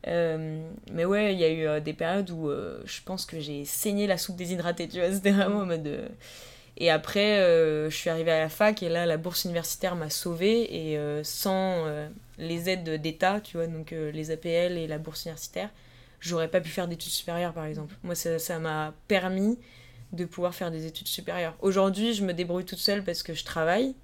[0.07, 3.39] Euh, mais ouais, il y a eu euh, des périodes où euh, je pense que
[3.39, 5.11] j'ai saigné la soupe déshydratée, tu vois.
[5.11, 6.09] C'était vraiment en mode.
[6.77, 7.37] Et après,
[7.89, 10.91] je suis arrivée à la fac et là, la bourse universitaire m'a sauvée.
[10.93, 11.85] Et sans
[12.39, 15.69] les aides d'État, tu vois, donc les APL et la bourse universitaire,
[16.21, 17.95] j'aurais pas pu faire d'études supérieures par exemple.
[18.03, 19.57] Moi ça m'a permis
[20.13, 21.55] de pouvoir faire des études supérieures.
[21.61, 23.95] Aujourd'hui, je me débrouille toute seule parce que je travaille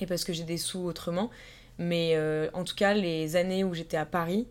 [0.00, 1.30] et parce que j'ai des sous autrement.
[1.78, 4.46] Mais euh, en tout cas, les années où j'étais à Paris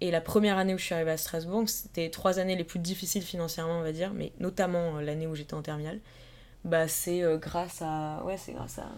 [0.00, 2.78] et la première année où je suis arrivée à Strasbourg, c'était trois années les plus
[2.78, 6.00] difficiles financièrement, on va dire, mais notamment euh, l'année où j'étais en terminale.
[6.64, 8.22] Bah, c'est euh, grâce à.
[8.24, 8.90] Ouais, c'est grâce à,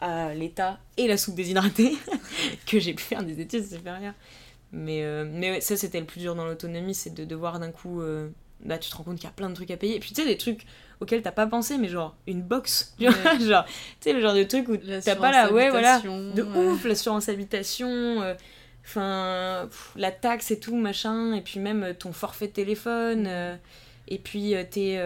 [0.00, 1.96] à l'État et la soupe déshydratée
[2.66, 4.14] que j'ai pu faire des études supérieures.
[4.76, 8.02] Mais, mais ça, c'était le plus dur dans l'autonomie, c'est de devoir d'un coup
[8.64, 9.96] bah, tu te rends compte qu'il y a plein de trucs à payer.
[9.96, 10.66] Et puis tu sais, des trucs
[11.00, 12.94] auxquels t'as pas pensé, mais genre une box.
[12.98, 15.52] genre, tu sais, le genre de truc où t'as pas la.
[15.52, 16.00] Ouais, voilà.
[16.00, 17.88] De ouf, l'assurance habitation.
[18.22, 18.34] Euh,
[18.84, 21.34] enfin, la taxe et tout, machin.
[21.34, 23.26] Et puis même euh, ton forfait de téléphone.
[23.28, 23.56] Euh,
[24.08, 25.00] et puis tes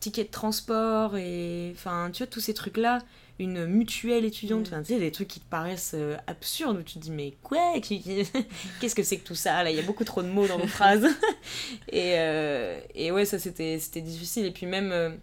[0.00, 1.16] tickets de transport.
[1.16, 3.00] Et enfin, tu vois, tous ces trucs-là
[3.38, 6.94] une mutuelle étudiante, enfin, tu sais, des trucs qui te paraissent euh, absurdes, où tu
[6.94, 10.04] te dis, mais quoi Qu'est-ce que c'est que tout ça Là, il y a beaucoup
[10.04, 11.04] trop de mots dans nos phrases.
[11.88, 14.46] et, euh, et ouais, ça, c'était difficile.
[14.46, 15.18] Et puis même,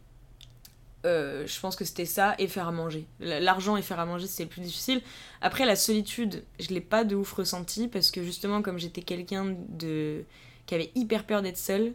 [1.05, 3.05] euh, je pense que c'était ça, et faire à manger.
[3.19, 5.01] L'argent et faire à manger, c'est le plus difficile.
[5.41, 9.55] Après, la solitude, je l'ai pas de ouf ressenti, parce que justement, comme j'étais quelqu'un
[9.69, 10.23] de
[10.67, 11.93] qui avait hyper peur d'être seule,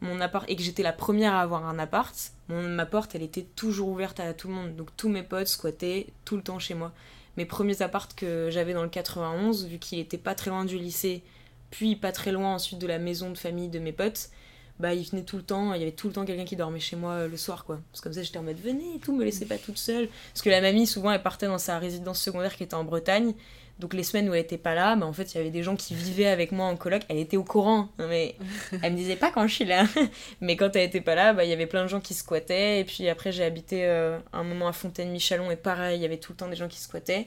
[0.00, 2.14] mon appart et que j'étais la première à avoir un appart,
[2.48, 4.76] mon, ma porte elle était toujours ouverte à tout le monde.
[4.76, 6.92] Donc tous mes potes squattaient tout le temps chez moi.
[7.36, 10.78] Mes premiers apparts que j'avais dans le 91, vu qu'il était pas très loin du
[10.78, 11.22] lycée,
[11.70, 14.30] puis pas très loin ensuite de la maison de famille de mes potes,
[14.78, 16.80] bah ils venaient tout le temps, il y avait tout le temps quelqu'un qui dormait
[16.80, 17.80] chez moi euh, le soir quoi.
[17.92, 20.08] Parce comme ça j'étais en mode venez et tout, me laissez pas toute seule.
[20.32, 23.34] Parce que la mamie souvent elle partait dans sa résidence secondaire qui était en Bretagne
[23.78, 25.62] donc les semaines où elle était pas là, bah, en fait, il y avait des
[25.62, 27.02] gens qui vivaient avec moi en coloc.
[27.08, 28.36] Elle était au courant, mais
[28.82, 29.86] elle me disait pas quand je suis là.
[30.40, 32.80] mais quand elle était pas là, bah, il y avait plein de gens qui squattaient.
[32.80, 36.16] Et puis après, j'ai habité euh, un moment à Fontaine-Michalon et pareil, il y avait
[36.16, 37.26] tout le temps des gens qui squattaient.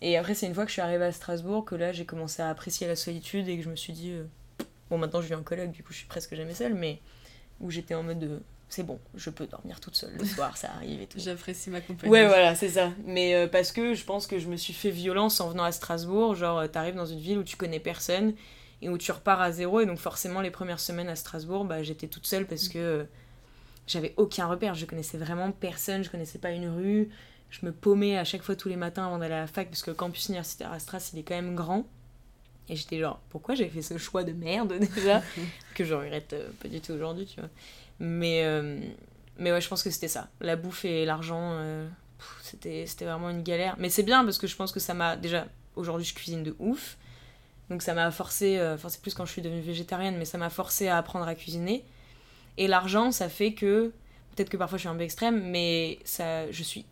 [0.00, 2.40] Et après, c'est une fois que je suis arrivée à Strasbourg que là, j'ai commencé
[2.40, 4.24] à apprécier la solitude et que je me suis dit, euh,
[4.90, 7.00] bon, maintenant je vis en coloc, du coup, je suis presque jamais seule, mais
[7.60, 8.42] où j'étais en mode de
[8.74, 11.18] c'est bon, je peux dormir toute seule le soir, ça arrive et tout.
[11.20, 12.10] J'apprécie ma compagnie.
[12.10, 12.90] Ouais, voilà, c'est ça.
[13.06, 15.70] Mais euh, parce que je pense que je me suis fait violence en venant à
[15.70, 16.34] Strasbourg.
[16.34, 18.34] Genre, euh, t'arrives dans une ville où tu connais personne
[18.82, 19.80] et où tu repars à zéro.
[19.80, 23.04] Et donc, forcément, les premières semaines à Strasbourg, bah, j'étais toute seule parce que euh,
[23.86, 24.74] j'avais aucun repère.
[24.74, 27.10] Je connaissais vraiment personne, je connaissais pas une rue.
[27.50, 29.82] Je me paumais à chaque fois tous les matins avant d'aller à la fac parce
[29.82, 31.86] que le campus universitaire à Stras, il est quand même grand.
[32.68, 35.22] Et j'étais genre, pourquoi j'ai fait ce choix de merde déjà?
[35.74, 37.50] Que je regrette pas du tout aujourd'hui, tu vois.
[38.00, 38.80] Mais, euh,
[39.38, 40.28] mais ouais, je pense que c'était ça.
[40.40, 41.88] La bouffe et l'argent, euh,
[42.50, 43.76] c'était vraiment une galère.
[43.78, 45.16] Mais c'est bien parce que je pense que ça m'a.
[45.16, 46.96] Déjà, aujourd'hui, je cuisine de ouf.
[47.70, 50.36] Donc ça m'a forcé, euh, enfin c'est plus quand je suis devenue végétarienne, mais ça
[50.36, 51.82] m'a forcé à apprendre à cuisiner.
[52.58, 53.90] Et l'argent, ça fait que,
[54.36, 56.84] peut-être que parfois je suis un peu extrême, mais ça, je suis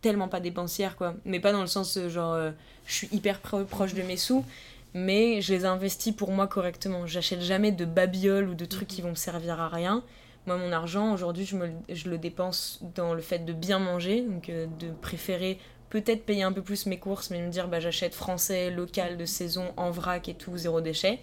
[0.00, 1.14] tellement pas dépensière, quoi.
[1.24, 2.36] Mais pas dans le sens, genre,
[2.84, 4.44] je suis hyper proche de mes sous,
[4.92, 7.06] mais je les investis pour moi correctement.
[7.06, 10.02] J'achète jamais de babioles ou de trucs qui vont me servir à rien.
[10.48, 11.56] Moi, mon argent, aujourd'hui, je,
[11.90, 15.58] je le dépense dans le fait de bien manger, donc euh, de préférer
[15.90, 19.26] peut-être payer un peu plus mes courses, mais me dire bah, j'achète français, local, de
[19.26, 21.18] saison, en vrac et tout, zéro déchet.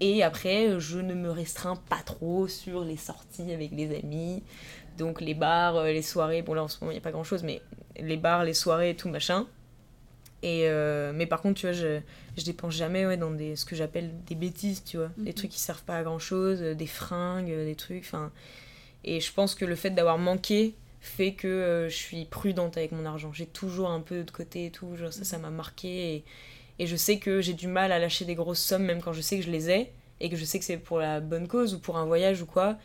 [0.00, 4.42] Et après, je ne me restreins pas trop sur les sorties avec les amis.
[4.96, 7.12] Donc les bars, euh, les soirées, bon là en ce moment il n'y a pas
[7.12, 7.62] grand chose, mais
[7.96, 9.46] les bars, les soirées tout machin.
[10.42, 12.00] Et euh, mais par contre, tu vois, je,
[12.36, 15.10] je dépense jamais ouais, dans des, ce que j'appelle des bêtises, tu vois.
[15.16, 15.34] Des mhm.
[15.34, 18.04] trucs qui servent pas à grand chose, euh, des fringues, euh, des trucs.
[18.04, 18.30] Enfin,
[19.04, 23.04] et je pense que le fait d'avoir manqué fait que je suis prudente avec mon
[23.06, 23.32] argent.
[23.32, 24.96] J'ai toujours un peu de côté et tout.
[24.96, 26.14] Genre, ça, ça m'a marqué.
[26.14, 26.24] Et,
[26.80, 29.20] et je sais que j'ai du mal à lâcher des grosses sommes, même quand je
[29.20, 29.92] sais que je les ai.
[30.20, 32.46] Et que je sais que c'est pour la bonne cause ou pour un voyage ou
[32.46, 32.76] quoi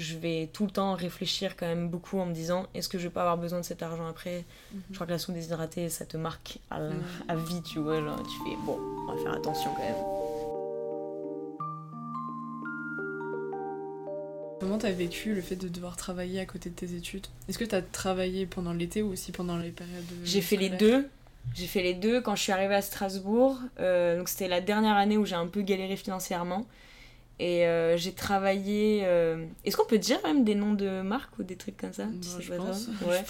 [0.00, 3.04] je vais tout le temps réfléchir quand même beaucoup en me disant est-ce que je
[3.04, 4.82] vais pas avoir besoin de cet argent après mhm.
[4.90, 7.02] Je crois que la soupe déshydratée, ça te marque à, mhm.
[7.28, 8.00] à, vie, tu vois.
[8.00, 10.30] Tu fais bon, on va faire attention quand même.
[14.60, 17.26] Comment t'as vécu le fait de devoir travailler à côté de tes études?
[17.48, 21.08] Est-ce que t'as travaillé pendant l'été ou aussi pendant les périodes J'ai fait les deux.
[21.54, 23.58] J'ai fait les deux quand je suis arrivée à Strasbourg.
[23.80, 26.66] Euh, donc c'était la dernière année où j'ai un peu galéré financièrement.
[27.42, 29.00] Et euh, j'ai travaillé.
[29.04, 32.04] Euh, est-ce qu'on peut dire même des noms de marques ou des trucs comme ça?
[32.38, 33.24] Je, pense, ouais.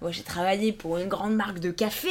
[0.00, 2.10] bon, j'ai travaillé pour une grande marque de café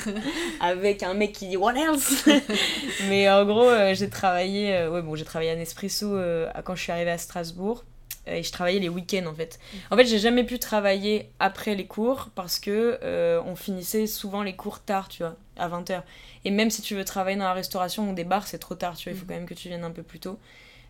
[0.60, 2.28] avec un mec qui dit What else?
[3.08, 4.88] Mais en gros, euh, j'ai travaillé.
[4.88, 6.18] ouais, bon, j'ai travaillé à Nespresso
[6.64, 7.84] quand je suis arrivée à Strasbourg.
[8.26, 9.60] Et je travaillais les week-ends en fait.
[9.92, 12.98] En fait, j'ai jamais pu travailler après les cours parce que
[13.46, 16.02] on finissait souvent les cours tard, tu vois, à 20h.
[16.44, 18.96] Et même si tu veux travailler dans la restauration ou des bars, c'est trop tard,
[18.96, 19.28] tu vois, il faut mm.
[19.28, 20.38] quand même que tu viennes un peu plus tôt.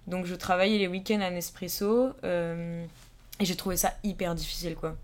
[0.07, 2.85] Donc je travaillais les week-ends à Nespresso euh,
[3.41, 4.97] et j'ai trouvé ça hyper difficile, quoi.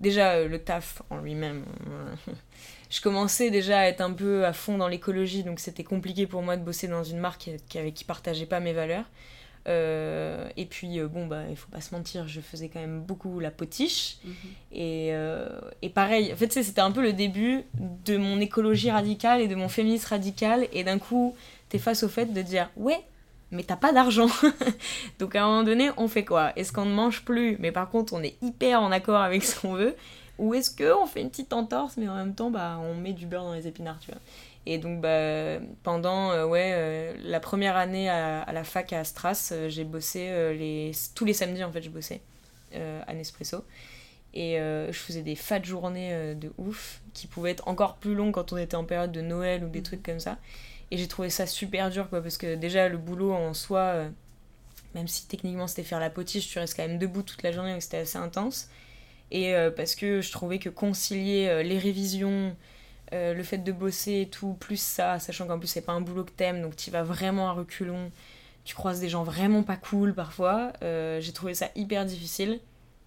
[0.00, 1.64] Déjà, euh, le taf en lui-même.
[1.88, 2.32] Euh,
[2.90, 6.42] je commençais déjà à être un peu à fond dans l'écologie, donc c'était compliqué pour
[6.42, 9.04] moi de bosser dans une marque qui, avec qui partageait pas mes valeurs.
[9.66, 13.00] Euh, et puis, euh, bon, bah, il faut pas se mentir, je faisais quand même
[13.00, 14.18] beaucoup la potiche.
[14.24, 14.34] Mhm.
[14.72, 15.48] Et, euh,
[15.82, 17.64] et pareil, en fait, c'était un peu le début
[18.04, 20.68] de mon écologie radicale et de mon féminisme radical.
[20.72, 21.34] Et d'un coup,
[21.68, 23.00] t'es face au fait de dire, ouais,
[23.50, 24.28] mais t'as pas d'argent.
[25.18, 26.52] Donc à un moment donné, on fait quoi?
[26.56, 29.60] Est-ce qu'on ne mange plus, mais par contre, on est hyper en accord avec ce
[29.60, 29.94] qu'on veut
[30.38, 33.26] Ou est-ce qu'on fait une petite entorse, mais en même temps, bah, on met du
[33.26, 34.20] beurre dans les épinards, tu vois?
[34.66, 39.04] Et donc bah, pendant euh, ouais, euh, la première année à, à la fac à
[39.04, 42.20] Stras, euh, j'ai bossé les, tous les samedis en fait je bossais
[43.06, 43.64] à Nespresso.
[44.34, 48.52] Et je faisais des fat journées de ouf qui pouvaient être encore plus longues quand
[48.52, 49.84] on était en période de Noël ou des Mhm.
[49.84, 50.38] trucs comme ça.
[50.90, 54.06] Et j'ai trouvé ça super dur quoi parce que déjà le boulot en soi,
[54.94, 57.72] même si techniquement c'était faire la potiche, tu restes quand même debout toute la journée
[57.72, 58.68] donc c'était assez intense.
[59.30, 62.56] Et parce que je trouvais que concilier les révisions,
[63.12, 66.24] le fait de bosser et tout, plus ça, sachant qu'en plus c'est pas un boulot
[66.24, 68.10] que t'aimes, donc tu vas vraiment à reculons,
[68.64, 72.60] tu croises des gens vraiment pas cool parfois, euh, j'ai trouvé ça hyper difficile.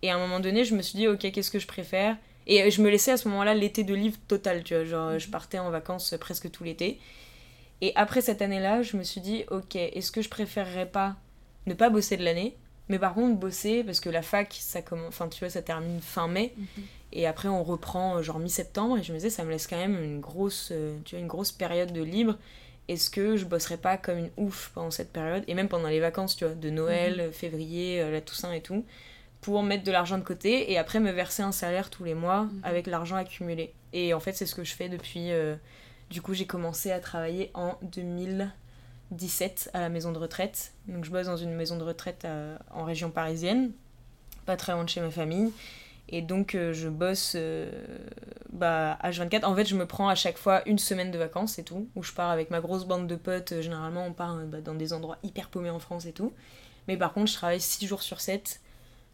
[0.03, 2.15] Et à un moment donné, je me suis dit, ok, qu'est-ce que je préfère?
[2.45, 5.17] Et euh, je me laissais à ce moment-là l'été de livre total, tu vois, genre
[5.17, 6.99] je partais en vacances euh, presque tout l'été.
[7.81, 11.15] Et après cette année-là, je me suis dit, ok, est-ce que je préférerais pas
[11.65, 12.55] ne pas bosser de l'année,
[12.87, 15.99] mais par contre bosser, parce que la fac, ça commence, enfin tu vois, ça termine
[15.99, 16.83] fin mai, Mhm.
[17.11, 18.97] Et après, on reprend euh, genre mi-septembre.
[18.97, 21.27] Et je me disais, ça me laisse quand même une grosse, euh, tu vois, une
[21.27, 22.35] grosse période de libre.
[22.87, 25.43] Est-ce que je bosserai pas comme une ouf pendant cette période?
[25.47, 28.85] Et même pendant les vacances, tu vois, de Noël, euh, février, la Toussaint et tout.
[29.41, 32.43] Pour mettre de l'argent de côté et après me verser un salaire tous les mois
[32.43, 32.61] Mhm.
[32.63, 33.73] avec l'argent accumulé.
[33.93, 35.31] Et en fait, c'est ce que je fais depuis.
[35.31, 35.55] euh,
[36.09, 37.77] du coup, j'ai commencé à travailler en
[39.11, 40.73] 2017 à la maison de retraite.
[40.87, 42.25] Donc, je bosse dans une maison de retraite
[42.71, 43.71] en région parisienne,
[44.45, 45.51] pas très loin de chez ma famille.
[46.09, 47.69] Et donc, euh, je bosse euh,
[48.53, 49.43] bah, H24.
[49.45, 51.89] En fait, je me prends à chaque fois une semaine de vacances, c'est tout.
[51.95, 53.51] Où je pars avec ma grosse bande de potes.
[53.51, 56.33] Euh, Généralement, on part euh, bah, dans des endroits hyper paumés en France et tout.
[56.87, 58.61] Mais par contre, je travaille 6 jours sur 7.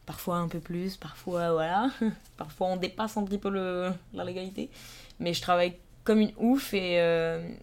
[0.05, 1.89] Parfois un peu plus, parfois voilà.
[2.37, 4.69] parfois on dépasse un petit peu le, la légalité.
[5.19, 6.95] Mais je travaille comme une ouf et,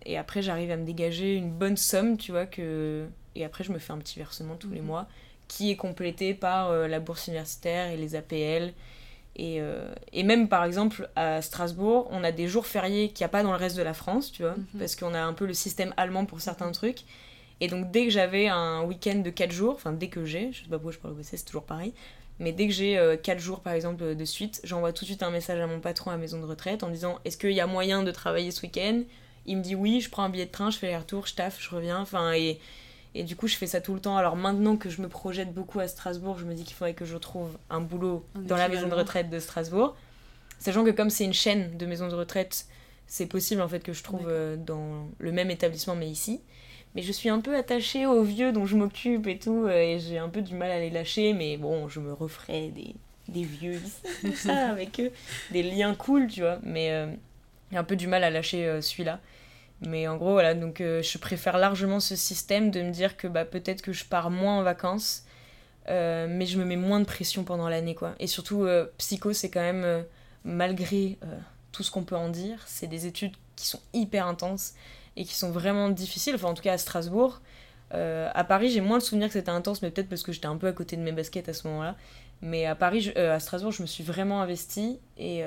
[0.07, 3.07] et après j'arrive à me dégager une bonne somme, tu vois, que...
[3.35, 4.87] Et après je me fais un petit versement tous les Mhm.
[4.87, 5.07] mois
[5.49, 8.73] qui est complété par la bourse universitaire et les APL.
[9.43, 13.27] Et, euh, et même par exemple à Strasbourg, on a des jours fériés qu'il n'y
[13.27, 14.81] a pas dans le reste de la France, tu vois, Mhm.
[14.81, 17.01] parce qu'on a un peu le système allemand pour certains trucs.
[17.63, 20.59] Et donc dès que j'avais un week-end de 4 jours, enfin dès que j'ai, je
[20.63, 21.95] sais pas pourquoi je parle au bosser, c'est toujours pareil,
[22.39, 25.31] mais dès que j'ai 4 jours par exemple de suite, j'envoie tout de suite un
[25.31, 27.67] message à mon patron à la maison de retraite en disant est-ce qu'il y a
[27.67, 29.03] moyen de travailler ce week-end?
[29.47, 31.35] Il me dit oui, je prends un billet de train, je fais les retours, je
[31.35, 32.59] taffe, je reviens, enfin et,
[33.15, 34.17] et du coup je fais ça tout le temps.
[34.17, 37.05] Alors maintenant que je me projette beaucoup à Strasbourg, je me dis qu'il faudrait que
[37.05, 39.97] je trouve un boulot dans la maison de retraite de Strasbourg,
[40.59, 42.67] sachant que comme c'est une chaîne de maisons de retraite,
[43.07, 46.41] c'est possible en fait que je trouve euh, dans le même établissement mais ici.
[46.95, 50.01] Mais je suis un peu attachée aux vieux dont je m'occupe et tout, euh, et
[50.01, 52.97] j'ai un peu du mal à les lâcher, mais bon, je me referai des,
[53.29, 55.13] des vieux ici, ça, avec eux,
[55.53, 57.07] des liens cool, tu vois, mais euh,
[57.71, 59.21] j'ai un peu du mal à lâcher euh, celui-là.
[59.83, 63.27] Mais en gros, voilà, donc euh, je préfère largement ce système de me dire que
[63.27, 65.25] bah, peut-être que je pars moins en vacances,
[65.89, 68.15] euh, mais je me mets moins de pression pendant l'année, quoi.
[68.19, 70.05] Et surtout, euh, psycho, c'est quand même,
[70.45, 71.19] malgré
[71.73, 74.75] tout ce qu'on peut en dire, c'est des études qui sont hyper intenses
[75.17, 77.41] et qui sont vraiment difficiles, enfin en tout cas à Strasbourg.
[77.93, 80.57] À Paris, j'ai moins de souvenirs que c'était intense, mais peut-être parce que j'étais un
[80.57, 81.97] peu à côté de mes baskets à ce moment-là.
[82.43, 85.43] Mais à Paris, à Strasbourg, je me suis vraiment investie et,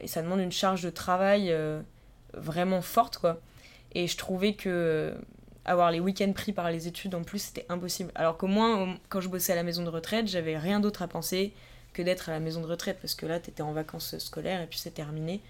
[0.00, 1.54] et ça demande une charge de travail
[2.34, 3.40] vraiment forte, quoi.
[3.96, 5.14] Et je trouvais que
[5.64, 8.10] avoir les week-ends pris par les études en plus, c'était impossible.
[8.14, 11.08] Alors qu'au moins, quand je bossais à la maison de retraite, j'avais rien d'autre à
[11.08, 11.54] penser
[11.94, 14.66] que d'être à la maison de retraite parce que là, t'étais en vacances scolaires et
[14.66, 15.40] puis c'est terminé.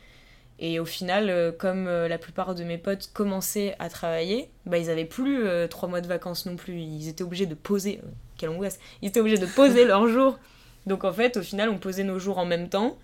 [0.60, 4.78] Et au final, euh, comme euh, la plupart de mes potes commençaient à travailler, bah,
[4.78, 6.78] ils avaient plus euh, trois mois de vacances non plus.
[6.78, 7.98] Ils étaient obligés de poser.
[8.04, 10.38] euh, quelle angoisse Ils étaient obligés de poser leurs jours.
[10.86, 12.96] Donc en fait, au final, on posait nos jours en même temps.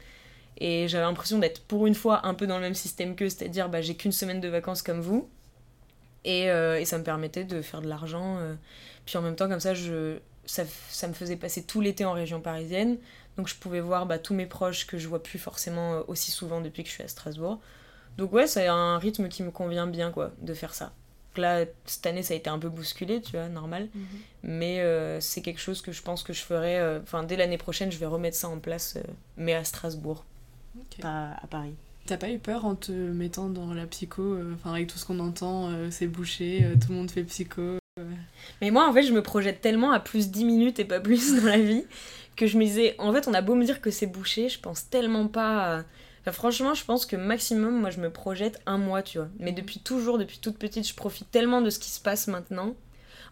[0.59, 3.69] Et j'avais l'impression d'être pour une fois un peu dans le même système qu'eux, c'est-à-dire
[3.69, 5.29] bah, j'ai qu'une semaine de vacances comme vous.
[6.25, 8.37] Et, euh, et ça me permettait de faire de l'argent.
[8.38, 8.55] euh.
[9.07, 12.12] Puis en même temps, comme ça, je, ça, ça me faisait passer tout l'été en
[12.12, 12.99] région parisienne.
[13.37, 16.31] Donc je pouvais voir bah, tous mes proches que je vois plus forcément euh, aussi
[16.31, 17.59] souvent depuis que je suis à Strasbourg.
[18.19, 20.93] Donc ouais, c'est un rythme qui me convient bien, quoi, de faire ça.
[21.35, 23.88] Donc Là, cette année, ça a été un peu bousculé, tu vois, normal.
[23.95, 24.07] Mhm.
[24.43, 26.99] Mais euh, c'est quelque chose que je pense que je ferai...
[27.03, 28.99] Enfin, dès l'année prochaine, je vais remettre ça en place,
[29.38, 30.25] mais à Strasbourg,
[31.01, 31.75] Pas à Paris.
[32.07, 35.05] T'as pas eu peur en te mettant dans la psycho, euh, enfin avec tout ce
[35.07, 37.79] qu'on entend, euh, c'est bouché, euh, tout le monde fait psycho.
[38.61, 41.37] Mais moi, en fait, je me projette tellement à plus 10 minutes et pas plus
[41.41, 41.85] dans la vie
[42.37, 44.59] que je me disais, en fait, on a beau me dire que c'est bouché, je
[44.59, 45.79] pense tellement pas.
[45.81, 45.85] à-
[46.23, 49.29] Enfin, franchement, je pense que maximum, moi, je me projette un mois, tu vois.
[49.41, 52.75] Mais depuis toujours, depuis toute petite, je profite tellement de ce qui se passe maintenant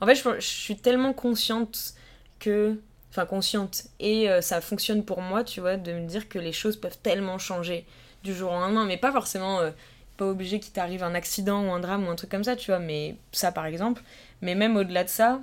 [0.00, 1.94] En fait, je, je suis tellement consciente
[2.40, 2.76] que.
[3.10, 3.84] Enfin, consciente.
[3.98, 6.98] Et euh, ça fonctionne pour moi, tu vois, de me dire que les choses peuvent
[7.02, 7.84] tellement changer
[8.22, 8.84] du jour au lendemain.
[8.86, 9.60] Mais pas forcément.
[9.60, 9.70] euh,
[10.16, 12.70] pas obligé qu'il t'arrive un accident ou un drame ou un truc comme ça, tu
[12.70, 12.78] vois.
[12.78, 14.02] Mais ça, par exemple.
[14.42, 15.40] Mais même au-delà de ça,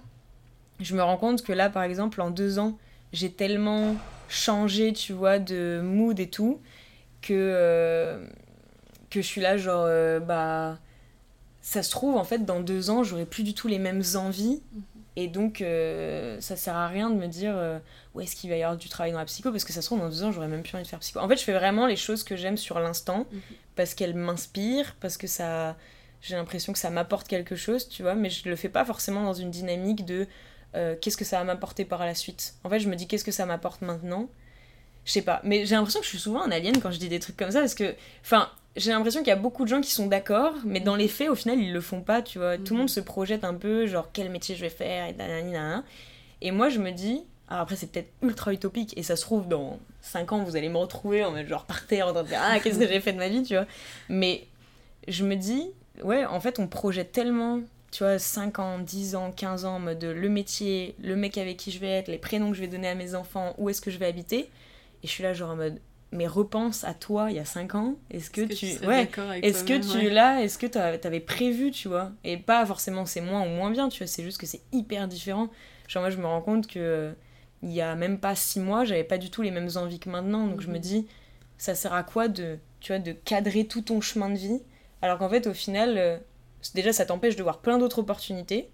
[0.79, 2.77] je me rends compte que là, par exemple, en deux ans,
[3.11, 3.95] j'ai tellement
[4.29, 6.61] changé, tu vois, de mood et tout,
[7.21, 8.25] que, euh,
[9.09, 9.87] que je suis là, genre,
[10.21, 10.77] bah,
[11.61, 14.61] ça se trouve, en fait, dans deux ans, j'aurai plus du tout les mêmes envies.
[15.19, 17.79] Et donc, euh, ça sert à rien de me dire euh,
[18.13, 19.87] où est-ce qu'il va y avoir du travail dans la psycho, parce que ça se
[19.87, 21.19] trouve, dans deux ans, j'aurais même plus envie de faire psycho.
[21.19, 23.41] En fait, je fais vraiment les choses que j'aime sur l'instant, Mhm.
[23.75, 25.75] parce qu'elles m'inspirent, parce que ça.
[26.21, 29.23] J'ai l'impression que ça m'apporte quelque chose, tu vois, mais je le fais pas forcément
[29.23, 30.27] dans une dynamique de
[30.75, 32.53] euh, qu'est-ce que ça va m'apporter par la suite.
[32.63, 34.27] En fait, je me dis qu'est-ce que ça m'apporte maintenant?
[35.05, 37.07] Je sais pas, mais j'ai l'impression que je suis souvent un alien quand je dis
[37.09, 37.95] des trucs comme ça, parce que.
[38.21, 41.07] Enfin, j'ai l'impression qu'il y a beaucoup de gens qui sont d'accord, mais dans les
[41.07, 42.57] faits, au final, ils le font pas, tu vois.
[42.57, 42.77] Tout le Mhm.
[42.77, 45.83] monde se projette un peu, genre, quel métier je vais faire, et nanana.
[46.41, 49.47] Et moi, je me dis, alors après, c'est peut-être ultra utopique, et ça se trouve,
[49.47, 52.27] dans 5 ans, vous allez me retrouver en mode genre par terre, en train de
[52.29, 53.65] dire, ah, qu'est-ce que j'ai fait de ma vie, tu vois.
[54.09, 54.45] Mais
[55.07, 55.71] je me dis,
[56.03, 57.59] ouais, en fait, on projette tellement,
[57.91, 61.57] tu vois, 5 ans, 10 ans, 15 ans, en mode le métier, le mec avec
[61.57, 63.81] qui je vais être, les prénoms que je vais donner à mes enfants, où est-ce
[63.81, 64.49] que je vais habiter.
[65.03, 65.79] Et je suis là, genre en mode,
[66.11, 67.95] mais repense à toi il y a 5 ans.
[68.11, 68.67] Est-ce que, tu.
[68.67, 69.09] serais ouais,
[69.41, 70.09] est-ce que tu ouais.
[70.09, 72.11] là, est-ce que t'avais prévu, tu vois?
[72.23, 75.07] Et pas forcément c'est moins ou moins bien, tu vois, c'est juste que c'est hyper
[75.07, 75.49] différent.
[75.87, 77.13] Genre moi je me rends compte que euh,
[77.63, 80.09] il y a même pas six mois, j'avais pas du tout les mêmes envies que
[80.09, 80.79] maintenant, donc je me Mhm.
[80.79, 81.07] dis
[81.57, 84.61] ça sert à quoi de tu vois de cadrer tout ton chemin de vie?
[85.01, 86.17] Alors qu'en fait au final euh,
[86.75, 88.69] déjà ça t'empêche de voir plein d'autres opportunités.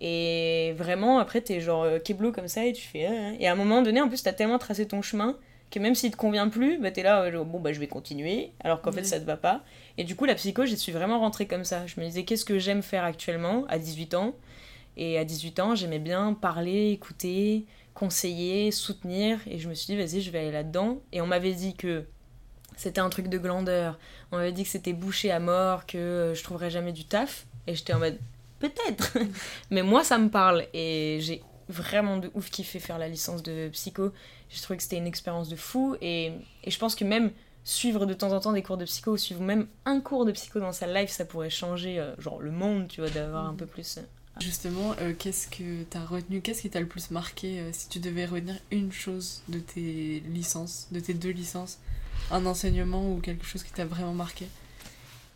[0.00, 3.06] Et vraiment, après, t'es genre euh, keblo comme ça et tu fais.
[3.06, 3.32] ah, ah.
[3.38, 5.38] Et à un moment donné, en plus, t'as tellement tracé ton chemin
[5.72, 8.52] que même s'il te convient plus, bah t'es là, euh, bon, bah je vais continuer,
[8.60, 9.64] alors qu'en fait, ça te va pas.
[9.98, 11.86] Et du coup, la psycho, j'y suis vraiment rentrée comme ça.
[11.86, 14.36] Je me disais, qu'est-ce que j'aime faire actuellement à 18 ans?
[14.96, 19.38] Et à 18 ans, j'aimais bien parler, écouter, conseiller, soutenir.
[19.50, 21.00] Et je me suis dit, vas-y, je vais aller là-dedans.
[21.12, 22.04] Et on m'avait dit que
[22.76, 23.98] c'était un truc de glandeur.
[24.30, 27.46] On m'avait dit que c'était bouché à mort, que euh, je trouverais jamais du taf.
[27.66, 28.18] Et j'étais en mode,
[28.58, 29.16] peut-être.
[29.70, 30.66] Mais moi, ça me parle.
[30.74, 34.12] Et j'ai vraiment de ouf kiffé faire la licence de psycho.
[34.52, 35.96] J'ai trouvé que c'était une expérience de fou.
[36.00, 36.32] Et,
[36.64, 37.30] et je pense que même
[37.64, 40.32] suivre de temps en temps des cours de psycho ou suivre même un cours de
[40.32, 43.54] psycho dans sa life, ça pourrait changer euh, genre le monde, tu vois, d'avoir un
[43.54, 43.98] peu plus.
[43.98, 44.02] euh,
[44.40, 47.98] Justement, euh, qu'est-ce que t'as retenu Qu'est-ce qui t'a le plus marqué euh, si tu
[48.00, 51.78] devais retenir une chose de tes licences, de tes deux licences
[52.30, 54.48] Un enseignement ou quelque chose qui t'a vraiment marqué?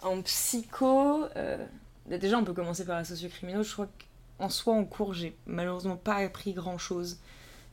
[0.02, 1.64] En psycho, euh,
[2.08, 3.62] déjà on peut commencer par la sociocriminaux.
[3.62, 3.88] Je crois
[4.38, 7.18] qu'en soi en cours j'ai malheureusement pas appris grand chose.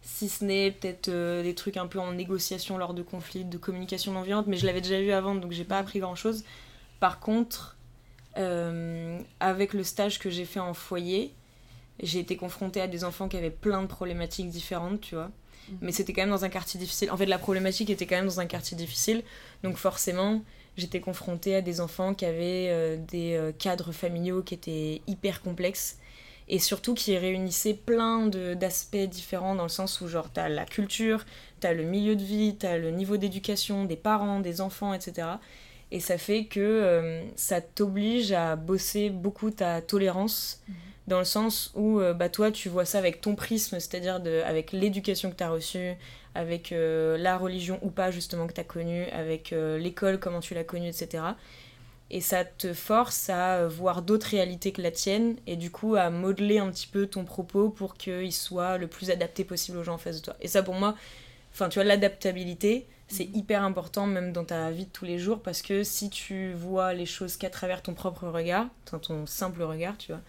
[0.04, 3.58] Si ce n'est peut-être euh, des trucs un peu en négociation lors de conflits, de
[3.58, 6.44] communication non violente, mais je l'avais déjà vu avant donc j'ai pas appris grand chose.
[7.00, 7.78] Par contre,
[8.38, 11.34] euh, avec le stage que j'ai fait en foyer,
[12.02, 15.32] j'ai été confrontée à des enfants qui avaient plein de problématiques différentes, tu vois.
[15.70, 15.78] Mhm.
[15.82, 17.10] Mais c'était quand même dans un quartier difficile.
[17.10, 19.24] En fait, la problématique était quand même dans un quartier difficile.
[19.64, 20.44] Donc forcément,
[20.76, 25.98] j'étais confrontée à des enfants qui avaient euh, des cadres familiaux qui étaient hyper complexes.
[26.50, 31.26] Et surtout qui réunissaient plein d'aspects différents dans le sens où genre t'as la culture,
[31.60, 35.40] t'as le milieu de vie, t'as le niveau d'éducation des parents, des enfants, etc.
[35.92, 40.62] Et ça fait que euh, ça t'oblige à bosser beaucoup ta tolérance
[41.08, 44.42] dans le sens où euh, bah, toi tu vois ça avec ton prisme, c'est-à-dire de-
[44.46, 45.94] avec l'éducation que tu as reçue,
[46.36, 50.54] avec euh, la religion ou pas justement que tu as connue, avec l'école, comment tu
[50.56, 51.24] l'as connue, etc.
[52.16, 55.96] Et ça te force à euh, voir d'autres réalités que la tienne et du coup
[55.96, 59.84] à modeler un petit peu ton propos pour qu'il soit le plus adapté possible aux
[59.84, 60.36] gens en face de toi.
[60.40, 60.94] Et ça pour moi,
[61.54, 65.42] enfin tu vois, l'adaptabilité, c'est hyper important même dans ta vie de tous les jours
[65.42, 69.98] parce que si tu vois les choses qu'à travers ton propre regard, ton simple regard,
[69.98, 70.22] tu vois,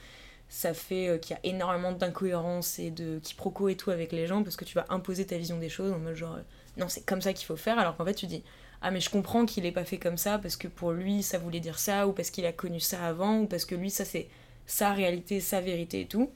[0.49, 4.27] ça fait euh, qu'il y a énormément d'incohérences et de quiproquos et tout avec les
[4.27, 6.43] gens parce que tu vas imposer ta vision des choses en mode genre euh,
[6.77, 8.43] non c'est comme ça qu'il faut faire alors qu'en fait tu dis
[8.87, 11.39] ah mais je comprends qu'il ait pas fait comme ça parce que pour lui ça
[11.39, 14.05] voulait dire ça ou parce qu'il a connu ça avant ou parce que lui ça
[14.05, 14.29] c'est
[14.67, 16.31] sa réalité sa vérité et tout.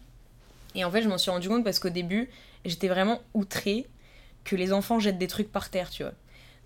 [0.75, 2.31] Et en fait je m'en suis rendu compte parce qu'au début
[2.65, 3.87] j'étais vraiment outrée
[4.45, 6.14] que les enfants jettent des trucs par terre tu vois.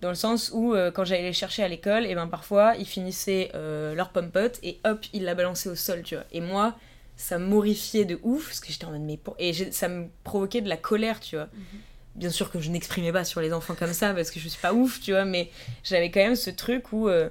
[0.01, 2.87] Dans le sens où euh, quand j'allais les chercher à l'école et ben parfois ils
[2.87, 6.25] finissaient euh, leur pomme-pote et hop ils la balançaient au sol tu vois.
[6.31, 6.77] Et moi
[7.17, 10.69] ça m'horrifiait de ouf parce que j'étais en mode mais et ça me provoquait de
[10.69, 11.49] la colère tu vois
[12.15, 14.61] bien sûr que je n'exprimais pas sur les enfants comme ça parce que je suis
[14.61, 15.51] pas ouf tu vois mais
[15.83, 17.29] j'avais quand même ce truc où euh,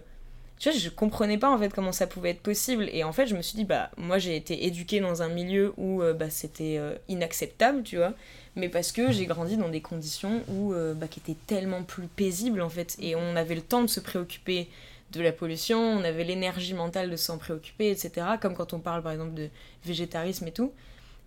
[0.58, 3.28] tu vois je comprenais pas en fait comment ça pouvait être possible et en fait
[3.28, 6.30] je me suis dit bah moi j'ai été éduquée dans un milieu où euh, bah,
[6.30, 8.14] c'était euh, inacceptable tu vois
[8.56, 12.08] mais parce que j'ai grandi dans des conditions où euh, bah, qui étaient tellement plus
[12.08, 14.68] paisibles en fait et on avait le temps de se préoccuper
[15.12, 18.26] de la pollution, on avait l'énergie mentale de s'en préoccuper, etc.
[18.42, 19.50] Comme quand on parle par exemple de
[19.86, 20.72] végétarisme et tout.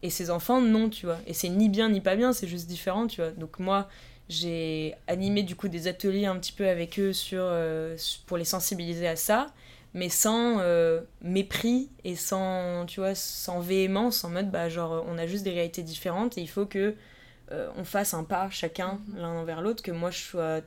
[0.05, 1.19] Et ces enfants, non, tu vois.
[1.27, 3.31] Et c'est ni bien ni pas bien, c'est juste différent, tu vois.
[3.31, 3.89] Donc moi,
[4.29, 7.97] j'ai animé du coup des ateliers un petit peu avec eux sur, euh,
[8.27, 9.47] pour les sensibiliser à ça,
[9.95, 15.17] mais sans euh, mépris et sans, tu vois, sans véhémence, en mode, bah, genre, on
[15.17, 16.95] a juste des réalités différentes et il faut que
[17.51, 19.17] euh, on fasse un pas chacun mhm.
[19.17, 20.61] l'un envers l'autre, que moi je sois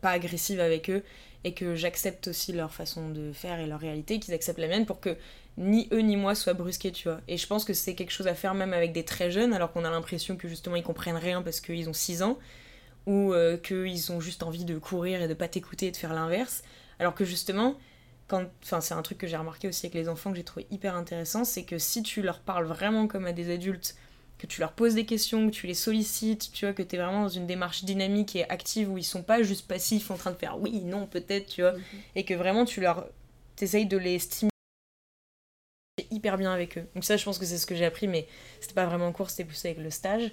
[0.00, 1.02] pas agressive avec eux
[1.44, 4.86] et que j'accepte aussi leur façon de faire et leur réalité, qu'ils acceptent la mienne
[4.86, 5.16] pour que
[5.60, 7.20] ni eux ni moi soient brusqués, tu vois.
[7.28, 9.72] Et je pense que c'est quelque chose à faire même avec des très jeunes, alors
[9.72, 12.38] qu'on a l'impression que justement ils comprennent rien parce qu'ils ont 6 ans,
[13.06, 16.14] ou euh, qu'ils ont juste envie de courir et de pas t'écouter et de faire
[16.14, 16.62] l'inverse.
[16.98, 17.76] Alors que justement,
[18.26, 18.46] quand...
[18.62, 20.96] enfin, c'est un truc que j'ai remarqué aussi avec les enfants que j'ai trouvé hyper
[20.96, 23.96] intéressant, c'est que si tu leur parles vraiment comme à des adultes,
[24.38, 26.98] que tu leur poses des questions, que tu les sollicites, tu vois, que tu es
[26.98, 30.30] vraiment dans une démarche dynamique et active où ils sont pas juste passifs en train
[30.30, 31.80] de faire oui, non, peut-être, tu vois, mhm.
[32.16, 33.06] et que vraiment tu leur.
[33.56, 34.49] t'essayes de les stimuler
[36.10, 36.86] hyper bien avec eux.
[36.94, 38.26] Donc ça, je pense que c'est ce que j'ai appris, mais
[38.60, 40.32] c'était pas vraiment en cours, c'était plus avec le stage.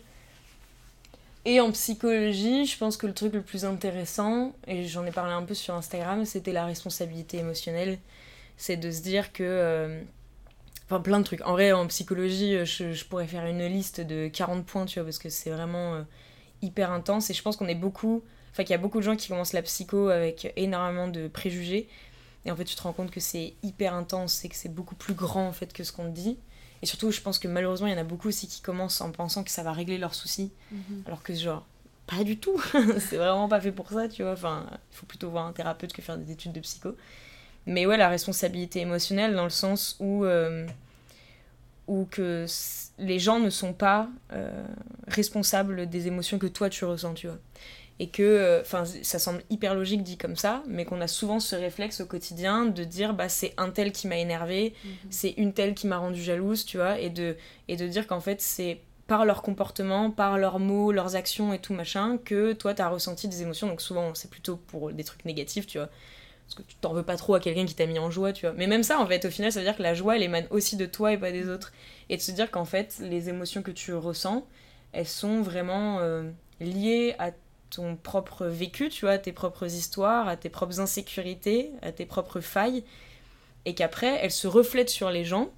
[1.45, 5.31] Et en psychologie, je pense que le truc le plus intéressant, et j'en ai parlé
[5.31, 7.99] un peu sur Instagram, c'était la responsabilité émotionnelle.
[8.57, 9.43] C'est de se dire que...
[9.43, 10.01] Euh,
[10.85, 11.39] enfin, plein de trucs.
[11.45, 15.05] En vrai, en psychologie, euh, je, pourrais faire une liste de 40 points, tu vois,
[15.05, 16.01] parce que c'est vraiment euh,
[16.61, 17.29] hyper intense.
[17.29, 18.23] Et je pense qu'on est beaucoup...
[18.51, 21.87] Enfin, qu'il y a beaucoup de gens qui commencent la psycho avec énormément de préjugés.
[22.47, 24.95] Et en fait, tu te rends compte que c'est hyper intense et que c'est beaucoup
[24.95, 26.39] plus grand en fait que ce qu'on te dit.
[26.81, 29.11] Et surtout, je pense que malheureusement, il y en a beaucoup aussi qui commencent en
[29.11, 30.51] pensant que ça va régler leurs soucis.
[30.71, 31.03] Mhm.
[31.05, 31.65] Alors que, genre,
[32.05, 32.61] pas du tout.
[32.99, 34.31] c'est vraiment pas fait pour ça, tu vois.
[34.31, 36.95] Enfin, il faut plutôt voir un thérapeute que faire des études de psycho.
[37.65, 40.65] Mais ouais, la responsabilité émotionnelle dans le sens où, euh,
[41.87, 42.45] où que
[42.97, 44.63] les gens ne sont pas euh,
[45.07, 47.39] responsables des émotions que toi tu ressens, tu vois
[47.99, 51.39] et que euh, enfin ça semble hyper logique dit comme ça mais qu'on a souvent
[51.39, 54.91] ce réflexe au quotidien de dire bah c'est un tel qui m'a énervé mhm.
[55.09, 57.35] c'est une telle qui m'a rendu jalouse tu vois et de
[57.67, 61.59] et de dire qu'en fait c'est par leur comportement par leurs mots leurs actions et
[61.59, 63.67] tout machin que toi t'as ressenti des émotions.
[63.67, 65.89] Donc souvent c'est plutôt pour des trucs négatifs tu vois.
[66.45, 68.45] Parce que tu t'en veux pas trop à quelqu'un qui t'a mis en joie tu
[68.45, 68.55] vois.
[68.55, 70.45] Mais même ça en fait au final ça veut dire que la joie elle émane
[70.49, 71.71] aussi de toi et pas des autres.
[72.09, 74.45] Et de se dire qu'en fait les émotions que tu ressens
[74.91, 76.29] elles sont vraiment euh,
[76.59, 77.31] liées à
[77.69, 82.05] ton propre vécu, tu vois, à tes propres histoires, à tes propres insécurités, à tes
[82.05, 82.83] propres failles,
[83.65, 85.51] et qu'après, elles se reflètent sur les gens,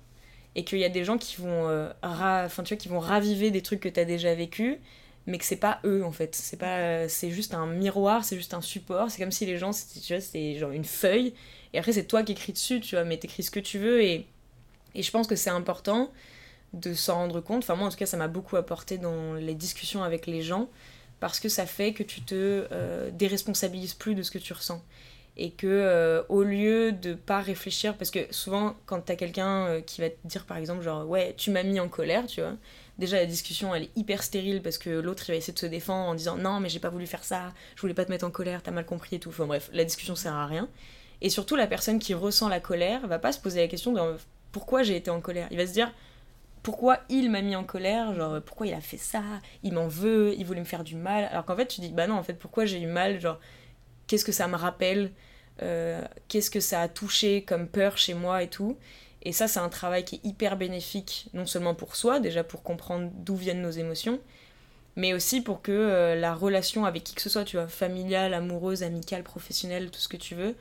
[0.55, 3.61] et qu'il y a des gens qui vont, euh, tu vois, qui vont raviver des
[3.61, 4.79] trucs que tu as déjà vécu,
[5.27, 8.53] mais que c'est pas eux en fait, c'est pas, c'est juste un miroir, c'est juste
[8.53, 11.33] un support, c'est comme si les gens, tu vois, c'était genre une feuille,
[11.73, 14.01] et après c'est toi qui écris dessus, tu vois, mais t'écris ce que tu veux,
[14.01, 14.25] et,
[14.95, 16.11] et je pense que c'est important
[16.73, 19.53] de s'en rendre compte, enfin moi en tout cas ça m'a beaucoup apporté dans les
[19.53, 20.67] discussions avec les gens,
[21.19, 24.83] parce que ça fait que tu te euh, déresponsabilises plus de ce que tu ressens.
[25.37, 29.81] Et que euh, au lieu de pas réfléchir, parce que souvent quand t'as quelqu'un euh,
[29.81, 32.55] qui va te dire par exemple genre ouais tu m'as mis en colère, tu vois,
[32.97, 35.65] déjà la discussion elle est hyper stérile parce que l'autre il va essayer de se
[35.65, 38.25] défendre en disant non mais j'ai pas voulu faire ça, je voulais pas te mettre
[38.25, 39.29] en colère, t'as mal compris et tout.
[39.29, 40.67] Enfin bref, la discussion sert à rien.
[41.21, 44.01] Et surtout la personne qui ressent la colère va pas se poser la question de
[44.51, 45.47] pourquoi j'ai été en colère?
[45.51, 45.93] Il va se dire
[46.63, 49.23] pourquoi il m'a mis en colère, genre pourquoi il a fait ça,
[49.63, 51.25] il m'en veut, il voulait me faire du mal.
[51.31, 53.39] Alors qu'en fait, tu dis, bah non, en fait, pourquoi j'ai eu mal, genre
[54.07, 55.11] qu'est-ce que ça me rappelle,
[55.61, 58.77] euh, qu'est-ce que ça a touché comme peur chez moi et tout.
[59.21, 62.63] Et ça, c'est un travail qui est hyper bénéfique, non seulement pour soi, déjà pour
[62.63, 64.19] comprendre d'où viennent nos émotions,
[64.95, 68.33] mais aussi pour que euh, la relation avec qui que ce soit, tu vois, familiale,
[68.33, 70.55] amoureuse, amicale, professionnelle, tout ce que tu veux,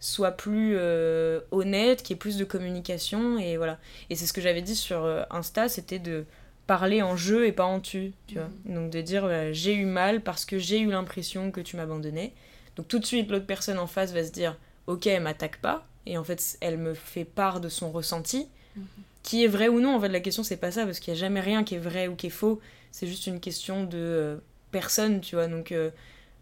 [0.00, 3.78] soit plus euh, honnête, qu'il y ait plus de communication et voilà.
[4.10, 6.24] Et c'est ce que j'avais dit sur euh, Insta, c'était de
[6.66, 8.48] parler en jeu et pas en tu, tu vois.
[8.64, 8.74] Mhm.
[8.74, 12.32] Donc de dire j'ai eu mal parce que j'ai eu l'impression que tu m'abandonnais.
[12.76, 15.86] Donc tout de suite l'autre personne en face va se dire OK, elle m'attaque pas
[16.06, 18.48] et en fait elle me fait part de son ressenti.
[18.76, 18.84] Mhm.
[19.22, 21.16] Qui est vrai ou non, en fait la question c'est pas ça parce qu'il y
[21.16, 23.96] a jamais rien qui est vrai ou qui est faux, c'est juste une question de
[23.98, 24.36] euh,
[24.70, 25.46] personne, tu vois.
[25.46, 25.72] Donc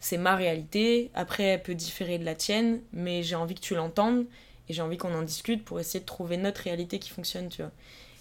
[0.02, 3.76] c'est ma réalité, après elle peut différer de la tienne, mais j'ai envie que tu
[3.76, 4.26] l'entendes
[4.68, 7.62] et j'ai envie qu'on en discute pour essayer de trouver notre réalité qui fonctionne, tu
[7.62, 7.70] vois.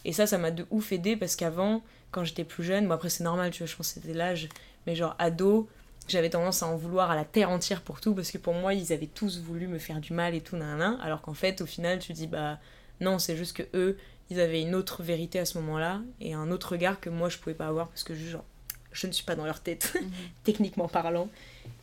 [0.05, 3.09] Et ça, ça m'a de ouf aidé parce qu'avant, quand j'étais plus jeune, bon après
[3.09, 4.47] c'est normal, tu vois, je pense que c'était l'âge,
[4.85, 5.67] mais genre ado,
[6.07, 8.75] j'avais tendance à en vouloir à la terre entière pour tout parce que pour moi,
[8.75, 11.65] ils avaient tous voulu me faire du mal et tout, nan, alors qu'en fait, au
[11.65, 12.59] final, tu dis, bah
[12.99, 13.97] non, c'est juste que eux,
[14.29, 17.39] ils avaient une autre vérité à ce moment-là et un autre regard que moi je
[17.39, 18.45] pouvais pas avoir parce que genre,
[18.91, 20.11] je ne suis pas dans leur tête, mhm.
[20.43, 21.27] techniquement parlant.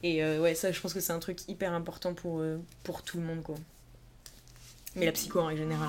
[0.02, 3.02] Et euh, ouais, ça, je pense que c'est un truc hyper important pour, euh, pour
[3.02, 3.56] tout le monde, quoi.
[4.96, 5.88] Mais la psycho en général.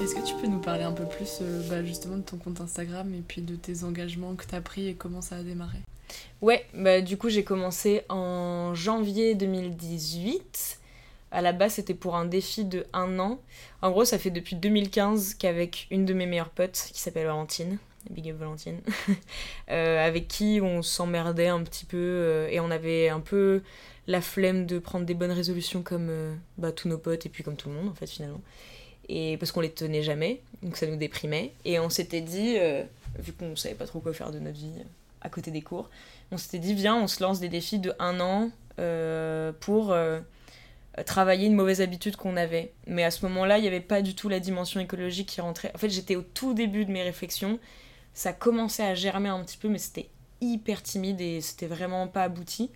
[0.00, 2.60] Est-ce que tu peux nous parler un peu plus euh, bah, justement de ton compte
[2.60, 5.78] Instagram et puis de tes engagements que tu as pris et comment ça a démarré?
[6.42, 10.78] Ouais, bah, du coup j'ai commencé en janvier 2018
[11.36, 13.40] à la base, c'était pour un défi de un an.
[13.82, 17.78] En gros, ça fait depuis 2015 qu'avec une de mes meilleures potes, qui s'appelle Valentine,
[18.10, 18.80] Big Up Valentine,
[19.70, 23.62] euh, avec qui on s'emmerdait un petit peu euh, et on avait un peu
[24.06, 27.42] la flemme de prendre des bonnes résolutions comme euh, bah, tous nos potes et puis
[27.42, 28.40] comme tout le monde en fait finalement.
[29.08, 31.52] Et parce qu'on les tenait jamais, donc ça nous déprimait.
[31.64, 32.56] Et on s'était dit,
[33.20, 34.72] vu qu'on savait pas trop quoi faire de notre vie
[35.20, 35.88] à côté des cours,
[36.32, 38.50] on s'était dit viens, on se lance des défis de un an
[39.60, 39.94] pour
[41.04, 42.72] travailler une mauvaise habitude qu'on avait.
[42.88, 45.70] Mais à ce moment-là, il n'y avait pas du tout la dimension écologique qui rentrait.
[45.72, 47.60] En fait, j'étais au tout début de mes réflexions
[48.16, 50.08] ça commençait à germer un petit peu, mais c'était
[50.40, 52.70] hyper timide et c'était vraiment pas abouti.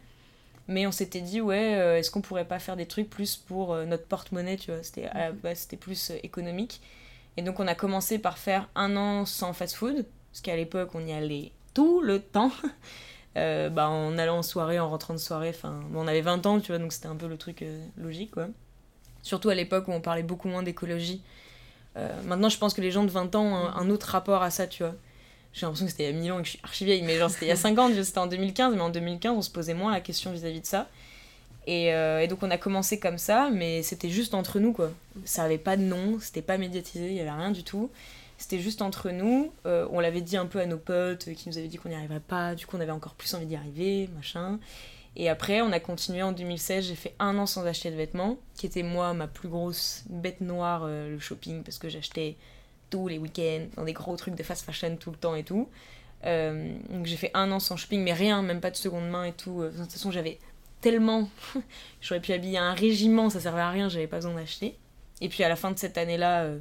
[0.69, 3.73] Mais on s'était dit, ouais, euh, est-ce qu'on pourrait pas faire des trucs plus pour
[3.73, 5.09] euh, notre porte-monnaie, tu vois C'était
[5.55, 6.83] c'était plus euh, économique.
[7.39, 11.07] Et donc on a commencé par faire un an sans fast-food, parce qu'à l'époque on
[11.07, 12.53] y allait tout le temps.
[13.35, 16.67] bah, en allant en soirée, en rentrant de soirée, enfin, on avait 20 ans, tu
[16.67, 17.65] vois, donc c'était un peu le truc
[17.97, 18.49] logique, quoi.
[19.23, 21.23] Surtout à l'époque où on parlait beaucoup moins d'écologie.
[22.27, 24.67] maintenant, je pense que les gens de 20 ans ont un autre rapport à ça,
[24.67, 24.95] tu vois
[25.53, 27.03] j'ai l'impression que c'était il y a 1000 ans et que je suis archi vieille,
[27.03, 29.43] mais genre c'était il y a 5 ans, c'était en 2015, mais en 2015 on
[29.43, 30.89] se posait moins la question vis-à-vis de ça.
[31.67, 34.91] Et, euh, et, donc on a commencé comme ça, mais c'était juste entre nous quoi.
[35.25, 37.91] Ça avait pas de nom, c'était pas médiatisé, il y avait rien du tout.
[38.39, 39.53] C'était juste entre nous.
[39.67, 41.95] Euh, on l'avait dit un peu à nos potes qui nous avaient dit qu'on n'y
[41.95, 44.59] arriverait pas, du coup on avait encore plus envie d'y arriver, machin.
[45.17, 48.39] Et après on a continué en 2016, j'ai fait un an sans acheter de vêtements,
[48.55, 52.37] qui était moi ma plus grosse bête noire, euh, le shopping, parce que j'achetais
[52.91, 55.69] tous les week-ends, dans des gros trucs de fast fashion tout le temps et tout.
[56.27, 59.25] Euh, donc j'ai fait un an sans shopping, mais rien, même pas de seconde main
[59.25, 59.63] et tout.
[59.63, 60.39] De toute façon, j'avais
[60.81, 61.29] tellement.
[62.01, 64.77] J'aurais pu habiller un régiment, ça servait à rien, j'avais pas besoin d'acheter.
[65.21, 66.59] Et puis à la fin de cette année-là, euh,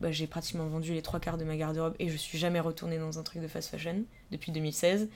[0.00, 2.98] bah, j'ai pratiquement vendu les trois quarts de ma garde-robe et je suis jamais retournée
[2.98, 5.08] dans un truc de fast fashion depuis 2016.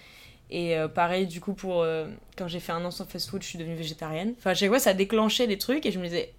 [0.49, 1.85] Et euh, pareil, du coup, pour
[2.37, 4.35] quand j'ai fait un an sans fast-food, je suis devenue végétarienne.
[4.39, 6.33] Enfin, à chaque fois, ça déclenchait des trucs et je me disais,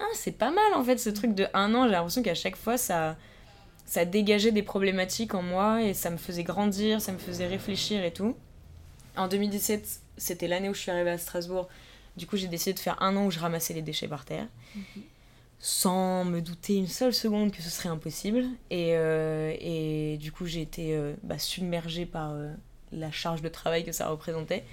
[0.00, 1.84] ah, c'est pas mal en fait ce truc de un an.
[1.84, 3.16] J'ai l'impression qu'à chaque fois, ça,
[3.84, 8.04] ça dégageait des problématiques en moi et ça me faisait grandir, ça me faisait réfléchir
[8.04, 8.36] et tout.
[9.16, 11.68] En 2017, c'était l'année où je suis arrivée à Strasbourg.
[12.16, 14.46] Du coup, j'ai décidé de faire un an où je ramassais les déchets par terre.
[14.74, 15.02] Mhm.
[15.58, 18.44] Sans me douter une seule seconde que ce serait impossible.
[18.70, 22.52] Et, euh, et du coup, j'ai été euh, bah, submergée par euh,
[22.92, 24.64] la charge de travail que ça représentait.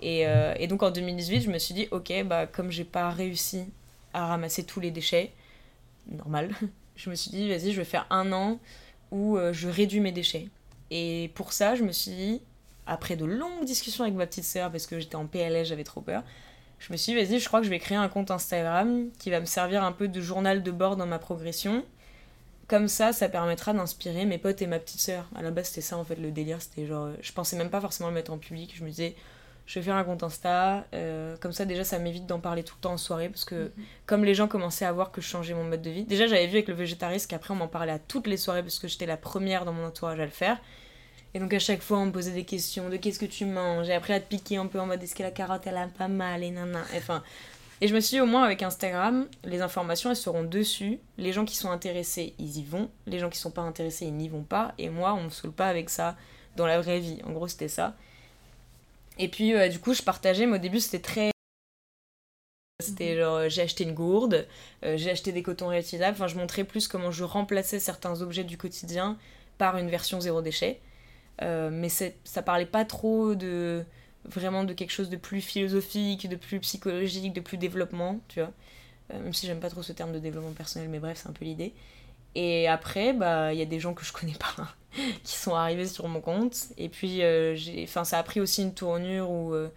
[0.00, 0.24] Et,
[0.58, 3.66] et, donc en 2018, je me suis dit, ok, bah, comme j'ai pas réussi
[4.12, 5.30] à ramasser tous les déchets,
[6.10, 6.50] normal,
[6.96, 8.58] je me suis dit, vas-y, je vais faire un an
[9.10, 10.48] où euh, je réduis mes déchets.
[10.90, 12.40] Et pour ça, je me suis dit,
[12.86, 16.00] après de longues discussions avec ma petite sœur, parce que j'étais en PLS, j'avais trop
[16.00, 16.22] peur,
[16.78, 19.30] je me suis dit, vas-y, je crois que je vais créer un compte Instagram qui
[19.30, 21.84] va me servir un peu de journal de bord dans ma progression.
[22.66, 25.28] Comme ça, ça permettra d'inspirer mes potes et ma petite sœur.
[25.36, 26.60] À la base, c'était ça en fait le délire.
[26.60, 28.74] C'était genre, je pensais même pas forcément le mettre en public.
[28.74, 29.14] Je me disais,
[29.66, 30.86] je vais faire un compte Insta.
[30.94, 33.28] Euh, comme ça, déjà, ça m'évite d'en parler tout le temps en soirée.
[33.28, 33.84] Parce que, mhm.
[34.06, 36.46] comme les gens commençaient à voir que je changeais mon mode de vie, déjà, j'avais
[36.46, 39.06] vu avec le végétarisme qu'après, on m'en parlait à toutes les soirées parce que j'étais
[39.06, 40.58] la première dans mon entourage à le faire.
[41.34, 43.88] Et donc, à chaque fois, on me posait des questions de qu'est-ce que tu manges.
[43.88, 45.86] Et après, à te piquer un peu en mode est-ce que la carotte, elle a
[45.86, 46.82] pas mal et nana.
[46.96, 47.22] Enfin.
[47.80, 51.00] Et je me suis dit, au moins, avec Instagram, les informations, elles seront dessus.
[51.18, 52.90] Les gens qui sont intéressés, ils y vont.
[53.06, 54.72] Les gens qui sont pas intéressés, ils n'y vont pas.
[54.78, 56.16] Et moi, on me saoule pas avec ça
[56.54, 57.20] dans la vraie vie.
[57.24, 57.96] En gros, c'était ça.
[59.18, 61.30] Et puis, euh, du coup, je partageais, mais au début, c'était très.
[62.80, 63.18] C'était mhm.
[63.18, 64.46] genre, euh, j'ai acheté une gourde,
[64.84, 66.16] euh, j'ai acheté des cotons réutilisables.
[66.16, 69.18] Enfin, je montrais plus comment je remplaçais certains objets du quotidien
[69.58, 70.80] par une version zéro déchet.
[71.40, 73.84] mais ça parlait pas trop de
[74.24, 78.52] vraiment de quelque chose de plus philosophique, de plus psychologique, de plus développement, tu vois.
[79.12, 81.44] même si j'aime pas trop ce terme de développement personnel, mais bref, c'est un peu
[81.44, 81.74] l'idée.
[82.34, 84.74] Et après, bah, il y a des gens que je connais pas
[85.24, 86.68] qui sont arrivés sur mon compte.
[86.76, 89.68] Et puis, euh, j'ai, ça a pris aussi une tournure où, euh,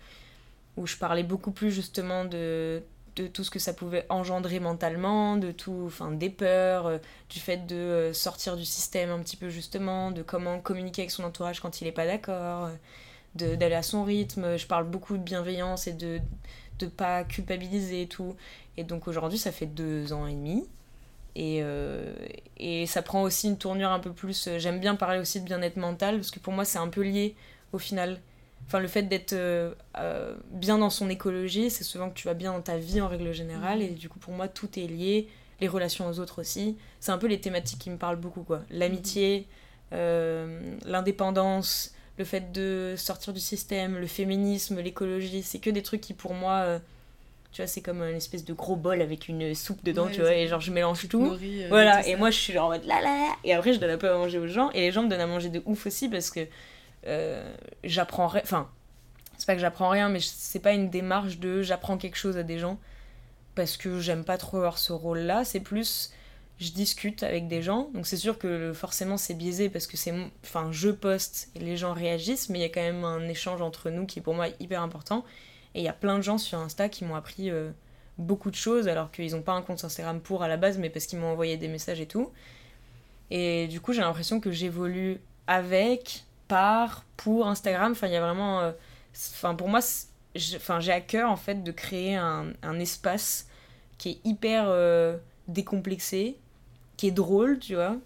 [0.78, 2.84] où je parlais beaucoup plus justement de,
[3.16, 6.97] de tout ce que ça pouvait engendrer mentalement, de tout, enfin, des peurs, euh,
[7.30, 11.24] du fait de sortir du système un petit peu justement, de comment communiquer avec son
[11.24, 12.70] entourage quand il n'est pas d'accord,
[13.36, 14.57] de, d'aller à son rythme.
[14.57, 16.20] Je parle beaucoup de bienveillance et de
[16.82, 18.36] ne pas culpabiliser et tout.
[18.78, 20.68] Et donc aujourd'hui, ça fait deux ans et demi
[21.36, 22.13] et, euh,
[22.57, 24.47] et ça prend aussi une tournure un peu plus.
[24.47, 27.01] Euh, j'aime bien parler aussi de bien-être mental, parce que pour moi, c'est un peu
[27.01, 27.36] lié
[27.73, 28.19] au final.
[28.65, 29.73] Enfin, le fait d'être euh,
[30.51, 33.33] bien dans son écologie, c'est souvent que tu vas bien dans ta vie en règle
[33.33, 35.27] générale, et du coup, pour moi, tout est lié.
[35.61, 36.77] Les relations aux autres aussi.
[36.99, 38.63] C'est un peu les thématiques qui me parlent beaucoup, quoi.
[38.69, 39.47] L'amitié,
[39.91, 46.13] l'indépendance, le fait de sortir du système, le féminisme, l'écologie, c'est que des trucs qui,
[46.13, 46.81] pour moi,
[47.55, 50.33] tu vois, c'est comme une espèce de gros bol avec une soupe dedans, tu vois,
[50.33, 51.25] et genre je mélange tout.
[51.25, 53.79] Euh, voilà, et moi je suis genre en mode là là là, et après je
[53.79, 55.61] donne un peu à manger aux gens, et les gens me donnent à manger de
[55.65, 56.41] ouf aussi parce que
[57.07, 58.69] euh, j'apprends rien, enfin,
[59.37, 62.43] c'est pas que j'apprends rien, mais c'est pas une démarche de j'apprends quelque chose à
[62.43, 62.77] des gens.
[63.55, 65.45] parce que j'aime pas trop avoir ce rôle-là.
[65.45, 66.11] C'est plus
[66.57, 67.89] je discute avec des gens.
[67.93, 71.75] Donc c'est sûr que forcément c'est biaisé parce que c'est enfin je poste et les
[71.77, 74.35] gens réagissent, mais il y a quand même un échange entre nous qui est pour
[74.35, 75.25] moi hyper important.
[75.76, 77.69] Et il y a plein de gens sur Insta qui m'ont appris euh,
[78.17, 80.89] beaucoup de choses alors qu'ils n'ont pas un compte Instagram pour à la base, mais
[80.89, 82.32] parce qu'ils m'ont envoyé des messages et tout.
[83.30, 87.91] Et du coup j'ai l'impression que j'évolue avec, par, pour Instagram.
[87.91, 88.71] Enfin il y a vraiment, euh,
[89.13, 89.82] enfin pour moi,
[90.55, 93.47] enfin j'ai à cœur en fait de créer un, un espace
[93.97, 95.17] qui est hyper euh,
[95.47, 96.38] décomplexé
[96.97, 97.97] qui est drôle, tu vois.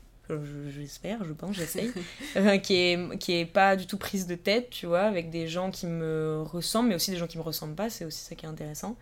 [0.69, 1.91] J'espère, je pense, j'essaye.
[2.61, 5.71] qui, est, qui est pas du tout prise de tête, tu vois, avec des gens
[5.71, 8.45] qui me ressemblent, mais aussi des gens qui me ressemblent pas, c'est aussi ça qui
[8.45, 8.95] est intéressant.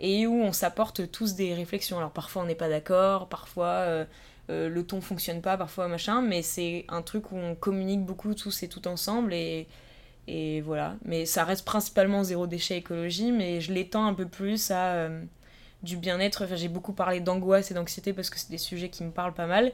[0.00, 1.96] Et où on s'apporte tous des réflexions.
[1.96, 4.04] Alors parfois on n'est pas d'accord, parfois euh,
[4.50, 8.34] euh, le ton fonctionne pas, parfois machin, mais c'est un truc où on communique beaucoup
[8.34, 9.66] tous et tout ensemble et,
[10.28, 10.96] et voilà.
[11.06, 14.94] Mais ça reste principalement zéro déchet écologie, mais je l'étends un peu plus à.
[14.94, 15.24] Euh,
[15.82, 16.44] du bien-être.
[16.44, 19.34] Enfin, j'ai beaucoup parlé d'angoisse et d'anxiété parce que c'est des sujets qui me parlent
[19.34, 19.72] pas mal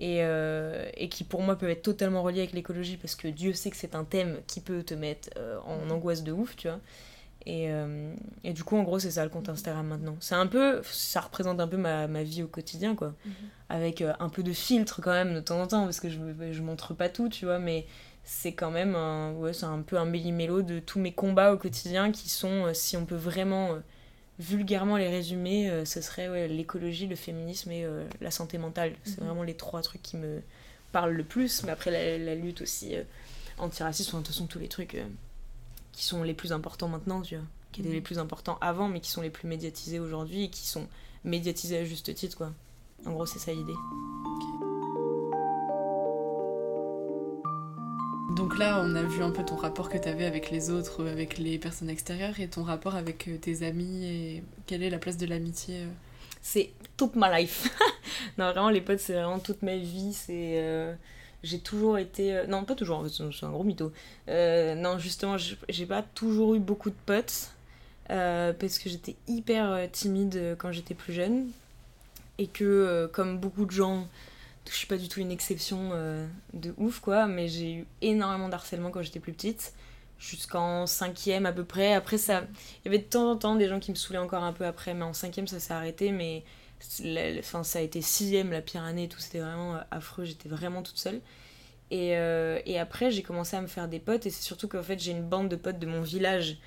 [0.00, 3.52] et, euh, et qui pour moi peuvent être totalement reliés avec l'écologie parce que Dieu
[3.52, 5.92] sait que c'est un thème qui peut te mettre euh, en mm.
[5.92, 6.80] angoisse de ouf, tu vois.
[7.46, 8.12] Et, euh,
[8.44, 10.16] et, du coup, en gros, c'est ça le compte Instagram maintenant.
[10.20, 13.14] C'est un peu, ça représente un peu ma, ma vie au quotidien, quoi.
[13.26, 13.32] Mm-hmm.
[13.70, 16.18] Avec un peu de filtre quand même de temps en temps, parce que je,
[16.50, 17.86] je montre pas tout, tu vois, mais
[18.24, 21.56] c'est quand même un, ouais, c'est un peu un méli-mélo de tous mes combats au
[21.56, 23.76] quotidien qui sont, si on peut vraiment
[24.40, 28.94] vulgairement les résumer, euh, ce serait l'écologie, le féminisme et euh, la santé mentale.
[29.04, 29.26] C'est mhm.
[29.26, 30.42] vraiment les trois trucs qui me
[30.92, 31.62] parlent le plus.
[31.62, 33.04] Mais après, la, lutte aussi euh,
[33.58, 34.96] antiraciste, de toute façon, tous les trucs
[35.92, 37.44] qui sont les plus importants maintenant, tu vois.
[37.72, 38.02] Qui étaient les mhm.
[38.02, 40.88] plus importants avant, mais qui sont les plus médiatisés aujourd'hui et qui sont
[41.22, 42.52] médiatisés à juste titre, quoi.
[43.06, 43.72] En gros, c'est ça l'idée.
[48.60, 51.38] Là, on a vu un peu ton rapport que tu avais avec les autres, avec
[51.38, 55.16] les personnes extérieures et ton rapport avec euh, tes amis et quelle est la place
[55.16, 55.86] de l'amitié euh
[56.42, 57.74] C'est toute ma life.
[58.38, 60.12] non, vraiment, les potes, c'est vraiment toute ma vie.
[60.12, 60.60] C'est.
[60.62, 60.92] Euh,
[61.42, 62.42] j'ai toujours été.
[62.48, 63.92] Non, pas toujours, c'est un gros mytho.
[64.28, 67.52] non, justement, j'ai pas toujours eu beaucoup de potes
[68.08, 71.48] parce que j'étais hyper timide quand j'étais plus jeune
[72.36, 74.06] et que, comme beaucoup de gens,
[74.68, 78.48] je suis pas du tout une exception euh, de ouf, quoi, mais j'ai eu énormément
[78.48, 79.72] d'harcèlement quand j'étais plus petite,
[80.18, 81.94] jusqu'en cinquième à peu près.
[81.94, 82.44] Après, ça,
[82.84, 84.66] il y avait de temps en temps des gens qui me saoulaient encore un peu
[84.66, 86.44] après, mais en cinquième, ça s'est arrêté, mais
[86.80, 90.82] ça a été sixième, la pire année et tout, c'était vraiment euh, affreux, j'étais vraiment
[90.82, 91.20] toute seule.
[91.90, 94.82] Et, euh, et après, j'ai commencé à me faire des potes, et c'est surtout qu'en
[94.82, 96.58] fait, j'ai une bande de potes de mon village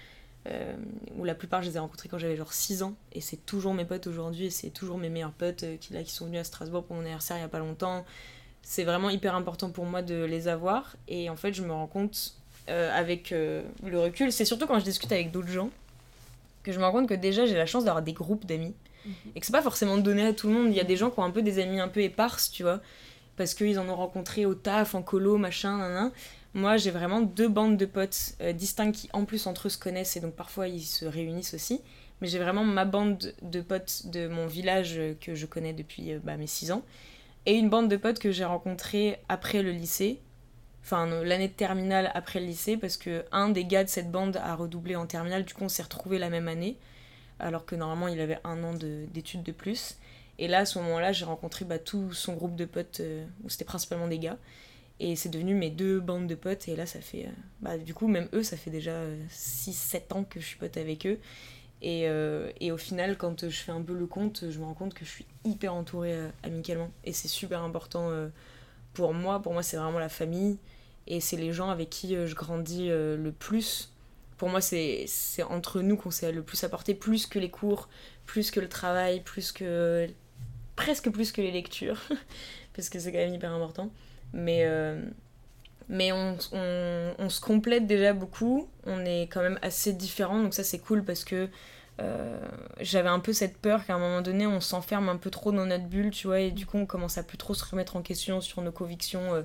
[0.48, 0.76] euh,
[1.18, 3.74] où la plupart je les ai rencontrés quand j'avais genre 6 ans et c'est toujours
[3.74, 6.42] mes potes aujourd'hui et c'est toujours mes meilleurs potes euh, qui, là, qui sont venus
[6.42, 8.06] à Strasbourg pour mon anniversaire il y a pas longtemps.
[8.62, 11.88] C'est vraiment hyper important pour moi de les avoir et en fait je me rends
[11.88, 12.36] compte
[12.70, 15.70] euh, avec le recul, c'est surtout quand je discute avec d'autres gens
[16.64, 18.74] que je me rends compte que déjà j'ai la chance d'avoir des groupes d'amis
[19.06, 19.14] mhm.
[19.36, 20.68] et que c'est pas forcément donné à tout le monde.
[20.70, 22.64] Il y a des gens qui ont un peu des amis un peu éparses, tu
[22.64, 22.82] vois,
[23.36, 26.12] parce qu'ils en ont rencontré au taf, en colo, machin, nan,
[26.54, 29.78] moi, j'ai vraiment deux bandes de potes euh, distinctes qui, en plus, entre eux se
[29.78, 31.82] connaissent et donc parfois ils se réunissent aussi.
[32.22, 36.14] Mais j'ai vraiment ma bande de potes de mon village euh, que je connais depuis
[36.14, 36.84] euh, bah, mes 6 ans.
[37.48, 40.22] Et une bande de potes que j'ai rencontrée après le lycée.
[40.84, 44.38] Enfin, l'année de terminale après le lycée, parce que un des gars de cette bande
[44.38, 46.78] a redoublé en terminale, du coup on s'est retrouvés la même année,
[47.40, 49.96] alors que normalement il avait un an d'études de, plus.
[50.40, 53.02] Et là, à ce moment-là, j'ai rencontré bah, tout son groupe de potes,
[53.44, 54.38] où c'était principalement des gars.
[55.06, 56.70] Et c'est devenu mes deux bandes de potes.
[56.70, 57.26] Et là, ça fait.
[57.26, 60.58] Euh, bah, du coup, même eux, ça fait déjà 6-7 euh, ans que je suis
[60.58, 61.20] pote avec eux.
[61.82, 64.74] Et, euh, et, au final, quand je fais un peu le compte, je me rends
[64.74, 66.90] compte que je suis hyper entourée amicalement.
[67.04, 68.12] Et c'est super important
[68.94, 69.42] pour moi.
[69.42, 70.58] Pour moi, c'est vraiment la famille.
[71.08, 73.92] Et c'est les gens avec qui je grandis le plus.
[74.38, 75.06] Pour moi, c'est
[75.50, 77.90] entre nous qu'on s'est le plus apporté, plus que les cours,
[78.26, 80.08] plus que le travail, plus que.
[80.78, 82.00] presque plus que les lectures.
[82.74, 83.92] parce que c'est quand même hyper important.
[84.34, 85.00] Mais, euh,
[85.90, 86.38] mais on,
[87.20, 88.68] on, se complète déjà beaucoup.
[88.86, 91.50] On est quand même assez différents, donc ça c'est cool parce que
[92.02, 92.40] euh,
[92.80, 95.68] j'avais un peu cette peur qu'à un moment donné on s'enferme un peu trop dans
[95.68, 98.02] notre bulle, tu vois, et du coup on commence à plus trop se remettre en
[98.02, 99.44] question sur nos convictions euh,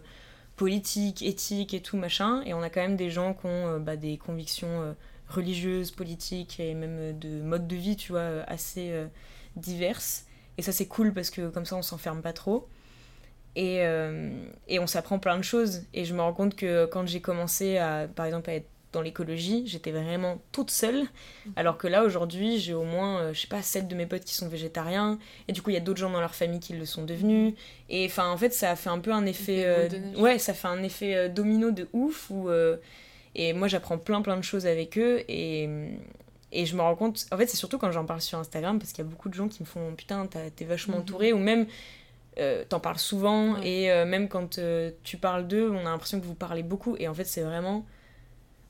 [0.56, 2.42] politiques, éthiques et tout machin.
[2.46, 4.96] Et on a quand même des gens qui ont bah, des convictions
[5.28, 8.92] religieuses, politiques et même de mode de vie, tu vois, assez
[9.56, 10.24] diverses.
[10.56, 12.68] Et ça c'est cool parce que comme ça on s'enferme pas trop.
[13.56, 14.30] Et, euh,
[14.68, 15.82] et on s'apprend plein de choses.
[15.94, 19.02] Et je me rends compte que quand j'ai commencé à, par exemple, à être dans
[19.02, 21.02] l'écologie, j'étais vraiment toute seule.
[21.56, 24.24] Alors que là, aujourd'hui, j'ai au moins, euh, je sais pas, 7 de mes potes
[24.24, 25.18] qui sont végétariens.
[25.48, 27.54] Et du coup, il y a d'autres gens dans leur famille qui le sont devenus.
[27.90, 29.64] Et enfin, en fait, ça a fait un peu un effet.
[29.66, 32.30] Euh, ouais, ça fait un effet domino de ouf.
[32.30, 32.48] Où,
[33.34, 35.22] et moi, j'apprends plein, plein de choses avec eux.
[35.28, 35.68] Et,
[36.50, 38.92] Et je me rends compte, en fait, c'est surtout quand j'en parle sur Instagram, parce
[38.92, 40.26] qu'il y a beaucoup de gens qui me font putain,
[40.56, 41.02] t'es vachement Mhm.
[41.02, 41.66] entouré, ou même
[42.38, 43.68] euh, t'en parles souvent, Ouais.
[43.68, 46.96] et euh, même quand euh, tu parles d'eux, on a l'impression que vous parlez beaucoup,
[46.98, 47.84] et en fait, c'est vraiment.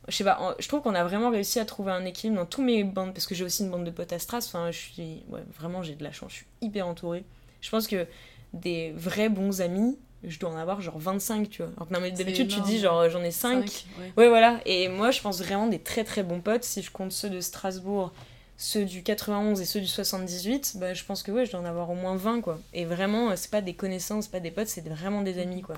[0.09, 2.63] Je sais pas, je trouve qu'on a vraiment réussi à trouver un équilibre dans tous
[2.63, 5.23] mes bandes, parce que j'ai aussi une bande de potes à Stras, enfin, je suis.
[5.29, 7.25] Ouais, vraiment, j'ai de la chance, je suis hyper entourée.
[7.61, 8.07] Je pense que
[8.55, 11.71] des vrais bons amis, je dois en avoir genre 25, tu vois.
[11.77, 13.69] Alors que d'habitude, tu dis genre j'en ai 5.
[13.69, 14.13] Cinq, ouais.
[14.17, 14.61] Ouais, voilà.
[14.65, 16.65] Et moi, je pense vraiment des très très bons potes.
[16.65, 18.13] Si je compte ceux de Strasbourg,
[18.59, 21.67] ceux du 91 et ceux du 78, bah, je pense que ouais, je dois en
[21.67, 22.61] avoir au moins 20, quoi.
[22.75, 25.77] Et vraiment, euh, c'est pas des connaissances, pas des potes, c'est vraiment des amis, quoi.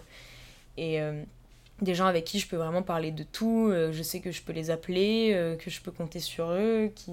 [0.76, 1.22] Et euh,
[1.82, 3.68] des gens avec qui je peux vraiment parler de tout.
[3.70, 6.90] euh, je sais que je peux les appeler, que je peux compter sur eux.
[6.94, 7.12] Qui...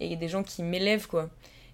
[0.00, 1.30] Et des gens qui m'élèvent, quoi.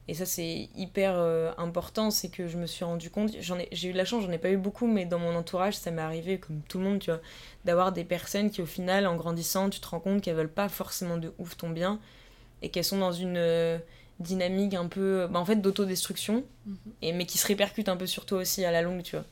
[0.09, 1.17] Et ça, c'est hyper
[1.59, 2.11] important.
[2.11, 3.33] C'est que je me suis rendu compte.
[3.41, 5.35] j'en ai- J'ai eu de la chance, j'en ai pas eu beaucoup, mais dans mon
[5.37, 7.21] entourage, ça m'est arrivé, comme tout le monde, tu vois
[7.65, 10.71] d'avoir des personnes qui au final en grandissant tu te rends compte qu'elles veulent pas
[10.71, 12.01] forcément de ouf ton bien
[12.63, 13.79] et qu'elles sont dans une euh,
[14.19, 16.77] dynamique un peu bah, en fait d'autodestruction Mhm.
[17.03, 19.25] et mais qui se répercute un peu sur toi aussi à la longue tu vois.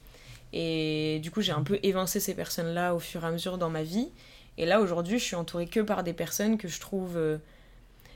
[0.53, 3.59] Et du coup j'ai un peu évincé ces personnes là au fur et à mesure
[3.59, 4.09] dans ma vie.
[4.57, 7.39] Et là aujourd'hui je suis entourée que par des personnes que je trouve euh,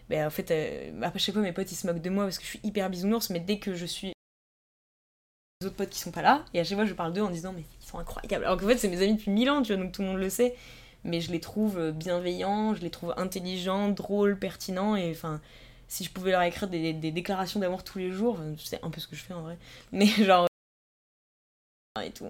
[0.09, 2.39] ben, en fait euh, à chaque fois mes potes ils se moquent de moi parce
[2.39, 4.13] que je suis hyper bisounours mais dès que je suis
[5.61, 7.31] les autres potes qui sont pas là et à chaque fois je parle d'eux en
[7.31, 8.45] disant mais ils sont incroyables.
[8.45, 10.19] Alors qu'en fait c'est mes amis depuis mille ans tu vois donc tout le monde
[10.19, 10.57] le sait
[11.05, 15.41] mais je les trouve bienveillants je les trouve intelligents drôles pertinents et enfin
[15.89, 19.01] si je pouvais leur écrire des, des déclarations d'amour tous les jours c'est un peu
[19.01, 19.59] ce que je fais en vrai.
[19.93, 20.47] Mais genre
[22.03, 22.27] et tout.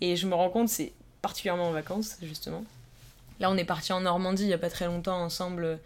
[0.00, 2.64] Et je me rends compte c'est particulièrement en vacances justement.
[3.40, 5.78] Là on est parti en Normandie il y a pas très longtemps ensemble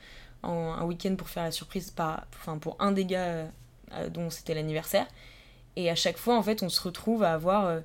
[0.43, 3.47] en, un week-end pour faire la surprise par, enfin, pour un des gars
[3.93, 5.07] euh, dont c'était l'anniversaire.
[5.77, 7.67] Et à chaque fois, en fait, on se retrouve à avoir.
[7.67, 7.81] euh,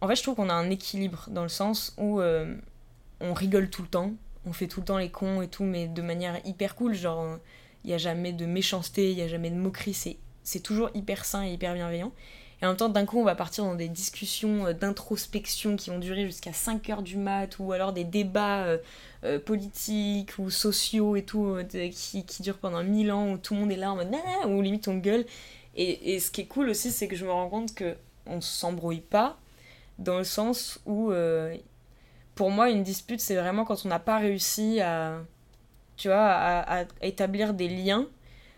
[0.00, 2.54] En fait, je trouve qu'on a un équilibre dans le sens où euh,
[3.20, 4.12] on rigole tout le temps,
[4.46, 6.94] on fait tout le temps les cons et tout, mais de manière hyper cool.
[6.94, 7.38] Genre,
[7.84, 11.24] il n'y a jamais de méchanceté, il n'y a jamais de moquerie, c'est, toujours hyper
[11.24, 12.12] sain et hyper bienveillant.
[12.60, 15.88] Et en même temps, d'un coup, on va partir dans des discussions euh, d'introspection qui
[15.88, 18.78] vont durer jusqu'à 5 heures du mat, ou alors des débats euh,
[19.24, 21.56] euh, politiques ou sociaux et tout,
[21.92, 24.14] qui, qui durent pendant 1000 ans, où tout le monde est là en mode
[24.46, 25.24] ou limite on gueule.
[25.74, 27.94] Et, et ce qui est cool aussi, c'est que je me rends compte que
[28.26, 29.38] on s'embrouille pas,
[29.98, 31.12] dans le sens où,
[32.40, 35.18] pour moi, une dispute, c'est vraiment quand on n'a pas réussi à,
[35.98, 38.06] tu vois, à, à établir des liens.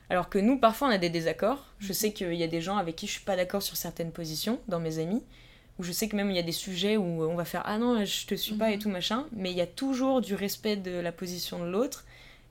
[0.09, 1.67] Alors que nous, parfois, on a des désaccords.
[1.81, 4.13] Je sais qu'il y a des gens avec qui je suis pas d'accord sur certaines
[4.13, 5.25] positions, dans mes amis.
[5.81, 7.77] Ou je sais que même il y a des sujets où on va faire Ah
[7.77, 8.83] non, je te suis pas et Mhm.
[8.83, 9.27] tout machin.
[9.33, 12.05] Mais il y a toujours du respect de la position de l'autre.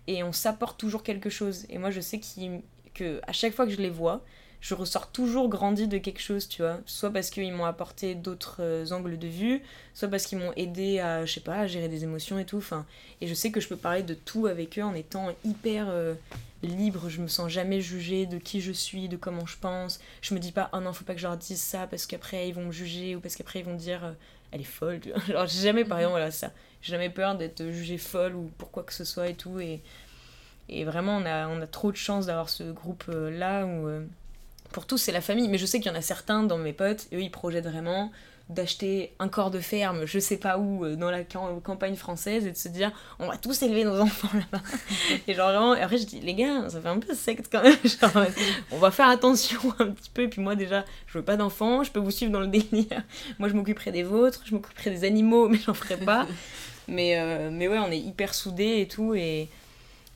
[0.07, 1.65] Et on s'apporte toujours quelque chose.
[1.69, 2.59] Et moi, je sais qu'il-
[2.93, 4.21] que à chaque fois que je les vois,
[4.61, 6.79] je ressors toujours grandi de quelque chose, tu vois.
[6.85, 9.61] Soit parce qu'ils m'ont apporté d'autres euh, angles de vue,
[9.95, 12.57] soit parce qu'ils m'ont aidé à, je sais pas, à gérer des émotions et tout.
[12.57, 12.85] Enfin,
[13.21, 16.13] et je sais que je peux parler de tout avec eux en étant hyper euh,
[16.61, 17.09] libre.
[17.09, 19.99] Je me sens jamais jugée de qui je suis, de comment je pense.
[20.21, 22.47] Je me dis pas, oh non, faut pas que je leur dise ça parce qu'après
[22.47, 24.11] ils vont me juger ou parce qu'après ils vont dire, euh,
[24.51, 24.99] elle est folle.
[24.99, 25.21] Tu vois.
[25.29, 26.01] Alors, j'ai jamais, par Mhm.
[26.03, 26.51] exemple, voilà, ça.
[26.83, 29.59] J'ai jamais peur d'être jugée folle ou pour quoi que ce soit et tout.
[29.59, 29.81] Et,
[30.69, 33.87] et vraiment, on a, on a trop de chance d'avoir ce groupe-là où.
[33.87, 34.05] euh,
[34.71, 35.47] pour tous, c'est la famille.
[35.47, 38.11] Mais je sais qu'il y en a certains dans mes potes, eux, ils projettent vraiment
[38.49, 42.45] d'acheter un corps de ferme, je sais pas où, euh, dans la cam- campagne française,
[42.45, 44.61] et de se dire, on va tous élever nos enfants là-bas.
[45.25, 47.63] et genre vraiment, et après je dis, les gars, ça fait un peu secte quand
[47.63, 47.77] même.
[47.85, 48.25] Genre,
[48.71, 50.23] on va faire attention un petit peu.
[50.23, 53.03] Et puis moi, déjà, je veux pas d'enfants, je peux vous suivre dans le délire.
[53.39, 56.27] Moi, je m'occuperai des vôtres, je m'occuperai des animaux, mais j'en ferai pas.
[56.89, 59.13] mais, euh, mais ouais, on est hyper soudés et tout.
[59.15, 59.47] Et...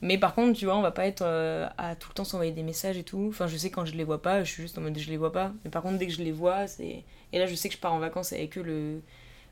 [0.02, 2.52] Mais par contre, tu vois, on va pas être euh, à tout le temps s'envoyer
[2.52, 3.26] des messages et tout.
[3.30, 5.16] Enfin, je sais quand je les vois pas, je suis juste en mode je les
[5.16, 5.52] vois pas.
[5.64, 7.04] Mais par contre, dès que je les vois, c'est.
[7.32, 9.00] Et là, je sais que je pars en vacances avec eux le,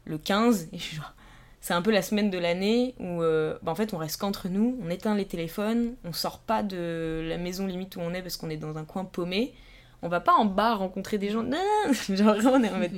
[0.05, 0.69] le 15.
[0.73, 1.15] Et je suis genre.
[1.61, 4.51] C'est un peu la semaine de l'année où, euh, bah, en fait, on reste qu'entre
[4.51, 8.21] nous, on éteint les téléphones, on sort pas de la maison limite où on est
[8.21, 9.55] parce qu'on est dans un coin paumé.
[10.03, 11.43] On va pas en bar rencontrer des gens.
[11.43, 11.57] Non,
[12.11, 12.93] genre on est en mode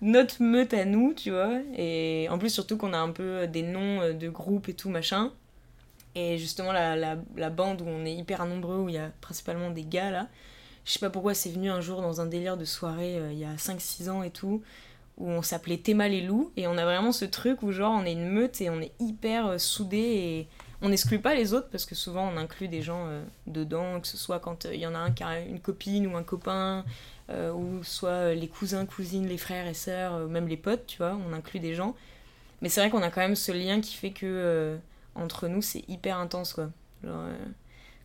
[0.00, 1.60] notre meute à nous, tu vois.
[1.76, 4.90] Et en plus, surtout qu'on a un peu des noms euh, de groupes et tout,
[4.90, 5.32] machin.
[6.14, 9.70] Et justement, la, la, bande où on est hyper nombreux, où il y a principalement
[9.70, 10.28] des gars là,
[10.84, 13.38] je sais pas pourquoi c'est venu un jour dans un délire de soirée euh, il
[13.38, 14.62] y a 5-6 ans et tout,
[15.18, 18.04] où on s'appelait Théma les loups, et on a vraiment ce truc où genre on
[18.04, 20.48] est une meute et on est hyper euh, soudés et
[20.80, 24.08] on n'exclut pas les autres parce que souvent on inclut des gens euh, dedans, que
[24.08, 26.22] ce soit quand euh, il y en a un qui a une copine ou un
[26.22, 26.84] copain,
[27.54, 31.32] ou soit les cousins, cousines, les frères et sœurs, même les potes, tu vois, on
[31.32, 31.96] inclut des gens.
[32.60, 34.76] Mais c'est vrai qu'on a quand même ce lien qui fait que
[35.14, 36.70] entre nous c'est hyper intense quoi.
[37.04, 37.36] Genre, euh,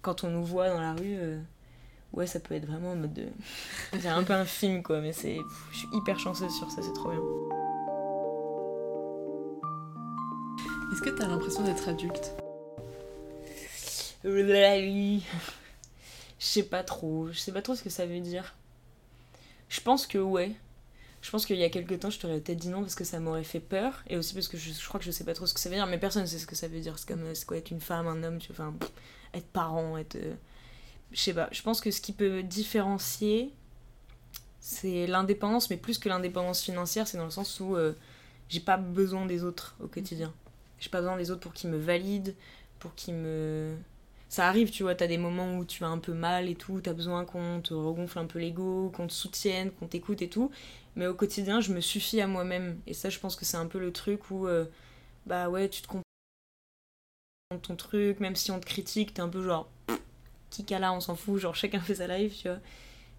[0.01, 1.39] quand on nous voit dans la rue, euh,
[2.14, 3.28] ouais, ça peut être vraiment en mode de.
[3.99, 5.39] C'est un peu un film quoi, mais c'est.
[5.72, 7.20] Je suis hyper chanceuse sur ça, c'est trop bien.
[10.91, 12.34] Est-ce que t'as l'impression d'être adulte?
[14.24, 15.20] Je
[16.39, 17.28] sais pas trop.
[17.32, 18.55] Je sais pas trop ce que ça veut dire.
[19.70, 20.55] Je pense que ouais.
[21.28, 23.19] Je pense qu'il y a quelques temps, je t'aurais peut-être dit non parce que ça
[23.19, 24.01] m'aurait fait peur.
[24.07, 25.75] Et aussi parce que je, crois que je sais pas trop ce que ça veut
[25.75, 25.86] dire.
[25.86, 26.97] Mais personne ne sait ce que ça veut dire.
[26.97, 28.39] C'est comme c'est quoi être une femme, un homme.
[28.49, 28.73] Enfin,
[29.34, 30.15] être parent, être.
[30.15, 30.36] Euh,
[31.11, 31.49] je sais pas.
[31.51, 33.51] Je pense que ce qui peut différencier,
[34.61, 37.91] c'est l'indépendance, mais plus que l'indépendance financière, c'est dans le sens où euh,
[38.47, 40.34] j'ai pas besoin des autres au quotidien.
[40.80, 42.36] J'ai pas besoin des autres pour qu'ils me valident,
[42.80, 43.75] pour qu'ils me.
[44.30, 46.82] Ça arrive, tu vois, t'as des moments où tu vas un peu mal et tout,
[46.82, 50.51] t'as besoin qu'on te regonfle un peu l'ego, qu'on te soutienne, qu'on t'écoute et tout.
[50.95, 52.80] Mais au quotidien, je me suffis à moi-même.
[52.88, 54.65] Et ça, je pense que c'est un peu le truc où, euh,
[55.25, 56.03] bah ouais, tu te comprends
[57.61, 59.69] ton truc, même si on te critique, t'es un peu genre,
[60.49, 62.59] qui là, on s'en fout, genre chacun fait sa life, tu vois.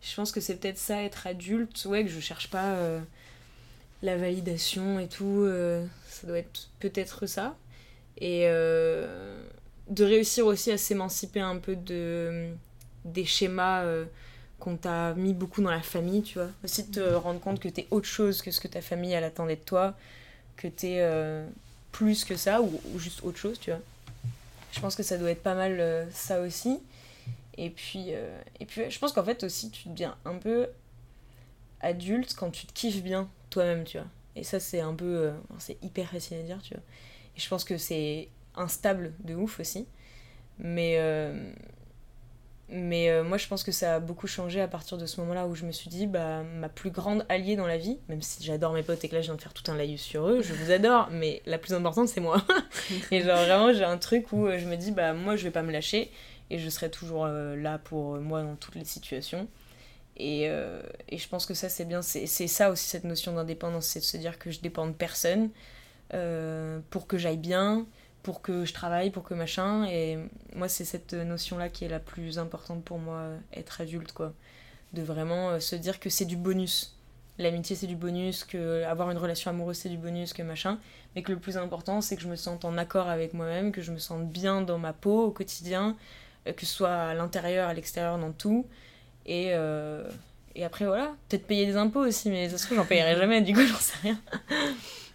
[0.02, 2.74] Je pense que c'est peut-être ça, être adulte, ouais, que je cherche pas.
[2.74, 3.00] Euh,
[4.02, 7.56] la validation et tout, euh, ça doit être peut-être ça.
[8.20, 8.44] Et
[9.88, 12.50] de réussir aussi à s'émanciper un peu de,
[13.04, 14.04] des schémas euh,
[14.58, 16.50] qu'on t'a mis beaucoup dans la famille, tu vois.
[16.64, 19.24] Aussi de te rendre compte que t'es autre chose que ce que ta famille elle
[19.24, 19.94] attendait de toi,
[20.56, 21.06] que t'es
[21.92, 23.80] plus que ça ou, juste autre chose, tu vois.
[24.72, 26.80] Je pense que ça doit être pas mal ça aussi.
[27.56, 28.10] Et puis,
[28.60, 30.66] et puis je pense qu'en fait aussi tu deviens un peu
[31.80, 34.06] adulte quand tu te kiffes bien toi-même, tu vois.
[34.36, 35.04] Et ça, c'est un peu.
[35.04, 36.82] Euh, c'est hyper facile à dire, tu vois.
[37.36, 38.28] Et je pense que c'est
[38.58, 39.86] instable de ouf aussi.
[40.58, 40.96] Mais.
[40.98, 41.52] Euh,
[42.70, 45.46] mais euh, moi, je pense que ça a beaucoup changé à partir de ce moment-là
[45.46, 48.44] où je me suis dit, bah, ma plus grande alliée dans la vie, même si
[48.44, 50.42] j'adore mes potes et que là, je viens de faire tout un laïus sur eux,
[50.42, 52.44] je vous adore, mais la plus importante, c'est moi.
[53.10, 55.62] et genre, vraiment, j'ai un truc où je me dis, bah, moi, je vais pas
[55.62, 56.10] me lâcher
[56.50, 59.48] et je serai toujours là pour moi dans toutes les situations.
[60.18, 62.02] Et, euh, et, je pense que ça, c'est bien.
[62.02, 65.50] C'est ça aussi, cette notion d'indépendance, c'est de se dire que je dépends de personne
[66.12, 67.86] euh, pour que j'aille bien,
[68.22, 69.86] pour que je travaille, pour que machin.
[69.86, 70.18] Et
[70.54, 74.32] moi, c'est cette notion-là qui est la plus importante pour moi, être adulte, quoi.
[74.92, 76.96] De vraiment euh, se dire que c'est du bonus.
[77.38, 80.78] L'amitié, c'est du bonus, que avoir une relation amoureuse, c'est du bonus, que machin.
[81.14, 83.82] Mais que le plus important, c'est que je me sente en accord avec moi-même, que
[83.82, 85.96] je me sente bien dans ma peau au quotidien,
[86.44, 88.66] que ce soit à l'intérieur, à l'extérieur, dans tout.
[89.26, 90.08] Et, euh,
[90.54, 93.42] et après, voilà, peut-être payer des impôts aussi, mais ça se trouve, j'en payerai jamais,
[93.42, 94.18] du coup, j'en sais rien.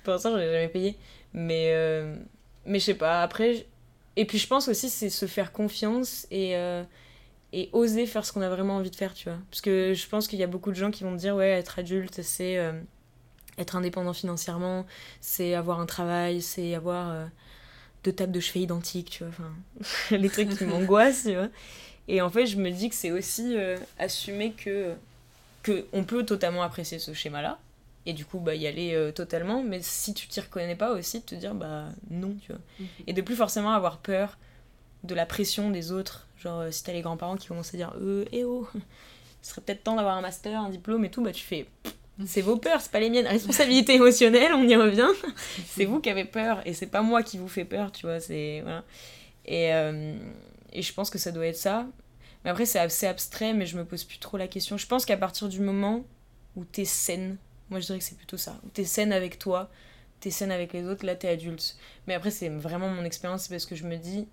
[0.03, 0.97] Pour l'instant, je n'ai jamais payé.
[1.33, 2.15] Mais, euh,
[2.65, 3.65] mais je sais pas, après.
[4.15, 6.83] Et puis, je pense aussi, c'est se faire confiance et, euh,
[7.51, 9.39] et oser faire ce qu'on a vraiment envie de faire, tu vois.
[9.49, 11.79] Parce que je pense qu'il y a beaucoup de gens qui vont dire, ouais, être
[11.79, 12.59] adulte, c'est
[13.57, 14.85] être indépendant financièrement,
[15.21, 17.27] c'est avoir un travail, c'est avoir
[18.03, 19.33] deux tables de cheveux identiques, tu vois.
[19.33, 19.51] Enfin,
[20.17, 21.49] les trucs qui m'angoissent, tu vois.
[22.07, 24.93] Et en fait, je me dis que c'est aussi euh, assumer que,
[25.61, 27.59] que on peut totalement apprécier ce schéma-là.
[28.05, 29.63] Et du coup, bah, y aller euh, totalement.
[29.63, 32.61] Mais si tu t'y reconnais pas aussi, de te dire, bah non, tu vois.
[32.79, 32.87] Mhm.
[33.07, 34.37] Et de plus forcément avoir peur
[35.03, 36.27] de la pression des autres.
[36.37, 38.67] Genre, euh, si t'as les grands-parents qui commencent à dire, euh, eh oh,
[39.41, 41.67] ce serait peut-être temps d'avoir un master, un diplôme et tout, bah tu fais,
[42.25, 43.27] c'est vos peurs, c'est pas les miennes.
[43.39, 45.09] Responsabilité émotionnelle, on y revient.
[45.67, 48.19] c'est vous qui avez peur et c'est pas moi qui vous fais peur, tu vois.
[48.19, 48.61] C'est.
[48.61, 48.83] Voilà.
[49.45, 49.71] Et.
[50.73, 51.85] Et je pense que ça doit être ça.
[52.43, 54.77] Mais après, c'est assez abstrait, mais je me pose plus trop la question.
[54.77, 56.03] Je pense qu'à partir du moment
[56.55, 57.37] où t'es saine,
[57.69, 59.69] moi je dirais que c'est plutôt ça, t'es saine avec toi,
[60.19, 61.77] t'es saine avec les autres, là t'es adulte.
[62.07, 64.27] Mais après, c'est vraiment mon expérience, c'est parce que je me dis,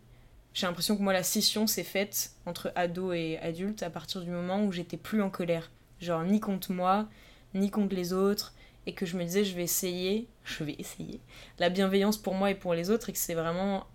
[0.54, 4.30] j'ai l'impression que moi la scission s'est faite entre ado et adulte à partir du
[4.30, 5.70] moment où j'étais plus en colère.
[6.00, 7.08] Genre, ni contre moi,
[7.54, 8.54] ni contre les autres,
[8.86, 11.20] et que je me disais, je vais essayer, je vais essayer,
[11.58, 13.86] la bienveillance pour moi et pour les autres, et que c'est vraiment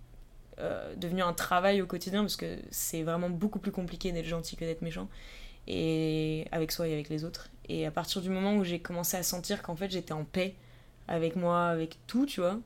[0.59, 4.55] euh, devenu un travail au quotidien parce que c'est vraiment beaucoup plus compliqué d'être gentil
[4.55, 5.09] que d'être méchant
[5.67, 9.17] et avec soi et avec les autres et à partir du moment où j'ai commencé
[9.17, 10.55] à sentir qu'en fait j'étais en paix
[11.07, 12.59] avec moi avec tout tu vois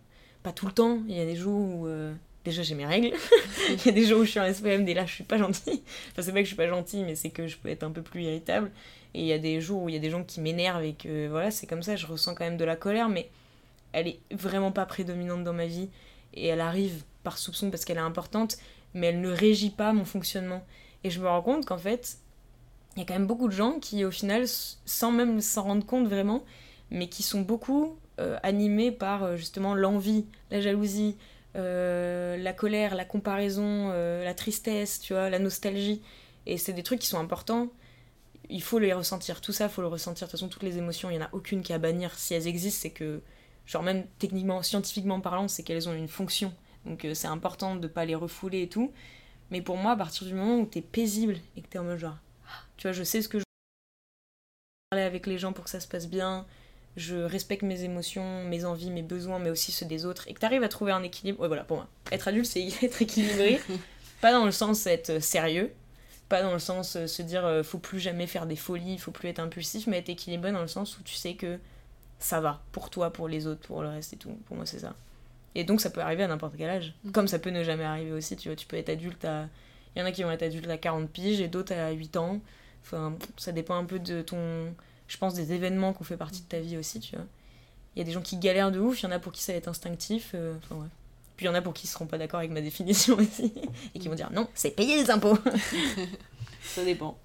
[0.44, 2.14] pas tout le temps il y a des jours où euh,
[2.46, 3.16] déjà j'ai mes règles.
[3.70, 5.38] Il y a des jours où je suis en SPM et là je suis pas
[5.38, 5.84] gentille.
[6.12, 7.92] Enfin c'est pas que je suis pas gentille mais c'est que je peux être un
[7.92, 8.72] peu plus irritable.
[9.14, 10.94] Et il y a des jours où il y a des gens qui m'énervent et
[10.94, 13.30] que voilà c'est comme ça je ressens quand même de la colère mais
[13.92, 15.90] elle est vraiment pas prédominante dans ma vie.
[16.34, 18.58] Et elle arrive par soupçon parce qu'elle est importante,
[18.94, 20.64] mais elle ne régit pas mon fonctionnement.
[21.04, 22.18] Et je me rends compte qu'en fait,
[22.96, 25.86] il y a quand même beaucoup de gens qui, au final, sans même s'en rendre
[25.86, 26.44] compte vraiment,
[26.92, 31.16] mais qui sont beaucoup euh, animés par euh, justement l'envie, la jalousie,
[31.56, 36.02] euh, la colère, la comparaison, la tristesse, tu vois, la nostalgie.
[36.46, 37.70] Et c'est des trucs qui sont importants.
[38.50, 39.42] Il faut les ressentir.
[39.42, 40.28] Tout ça, il faut le ressentir.
[40.28, 42.14] De toute façon, toutes les émotions, il n'y en a aucune qui à bannir.
[42.16, 43.22] Si elles existent, c'est que,
[43.66, 46.54] genre même techniquement, scientifiquement parlant, c'est qu'elles ont une fonction.
[46.86, 48.92] Donc c'est important de pas les refouler et tout.
[49.52, 51.98] Mais pour moi, à partir du moment où t'es paisible et que t'es en mode
[52.00, 52.18] genre,
[52.80, 53.44] tu vois, je sais ce que je
[54.90, 56.46] parler avec les gens pour que ça se passe bien,
[56.96, 60.40] je respecte mes émotions, mes envies, mes besoins, mais aussi ceux des autres, et que
[60.40, 61.42] t'arrives à trouver un équilibre.
[61.42, 61.90] Ouais, voilà, pour moi.
[62.10, 63.60] Être adulte, c'est être équilibré.
[64.22, 65.72] Pas dans le sens être sérieux,
[66.28, 69.12] pas dans le sens euh, se dire euh, faut plus jamais faire des folies, faut
[69.12, 71.58] plus être impulsif, mais être équilibré dans le sens où tu sais que
[72.20, 74.38] ça va pour toi, pour les autres, pour le reste et tout.
[74.46, 74.94] Pour moi, c'est ça.
[75.56, 76.94] Et donc, ça peut arriver à n'importe quel âge.
[77.04, 77.12] Mhm.
[77.14, 78.56] Comme ça peut ne jamais arriver aussi, tu vois.
[78.56, 79.48] Tu peux être adulte à.
[79.96, 82.18] Il y en a qui vont être adultes à 40 piges et d'autres à 8
[82.18, 82.42] ans.
[82.84, 84.74] Enfin, ça dépend un peu de ton.
[85.08, 87.26] Je pense des événements qui ont fait partie de ta vie aussi, tu vois.
[87.96, 89.42] Il y a des gens qui galèrent de ouf, il y en a pour qui
[89.42, 90.32] ça va être instinctif.
[90.36, 90.88] euh, Enfin, ouais.
[91.36, 93.54] Puis il y en a pour qui seront pas d'accord avec ma définition aussi.
[93.96, 95.38] Et qui vont dire non, c'est payer les impôts.
[96.64, 97.18] ça dépend.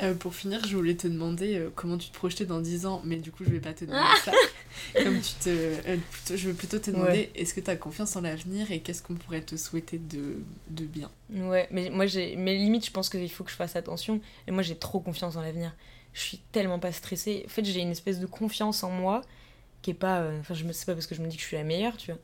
[0.00, 3.02] Euh, pour finir, je voulais te demander euh, comment tu te projetais dans 10 ans,
[3.04, 4.32] mais du coup, je vais pas te demander ça.
[5.02, 8.16] Comme tu te, euh, plutôt- je veux plutôt te demander est-ce que tu as confiance
[8.16, 10.36] en l'avenir et qu'est-ce qu'on pourrait te souhaiter de,
[10.70, 11.10] de bien?
[11.30, 12.36] Ouais, mais moi j'ai.
[12.36, 14.20] Mais limite, je pense qu'il faut que je fasse attention.
[14.46, 15.74] Et moi j'ai trop confiance en l'avenir.
[16.14, 17.42] Je suis tellement pas stressée.
[17.46, 19.20] En fait, j'ai une espèce de confiance en moi
[19.82, 20.26] qui est pas.
[20.40, 21.98] Enfin, je me sais pas parce que je me dis que je suis la meilleure,
[21.98, 22.20] tu vois.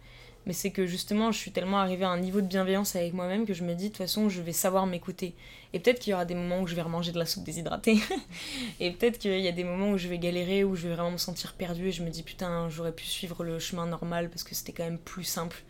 [0.49, 3.44] Mais c'est que justement, je suis tellement arrivée à un niveau de bienveillance avec moi-même
[3.44, 5.34] que je me dis, de toute façon, je vais savoir m'écouter.
[5.74, 7.99] Et peut-être qu'il y aura des moments où je vais remanger de la soupe déshydratée.
[8.80, 11.11] et peut-être qu'il y a des moments où je vais galérer, où je vais vraiment
[11.11, 14.42] me sentir perdue et je me dis, putain, j'aurais pu suivre le chemin normal parce
[14.42, 15.62] que c'était quand même plus simple.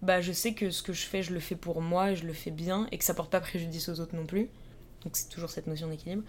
[0.00, 2.26] Bah, je sais que ce que je fais, je le fais pour moi et je
[2.26, 4.48] le fais bien et que ça porte pas préjudice aux autres non plus.
[5.02, 6.22] Donc c'est toujours cette notion d'équilibre.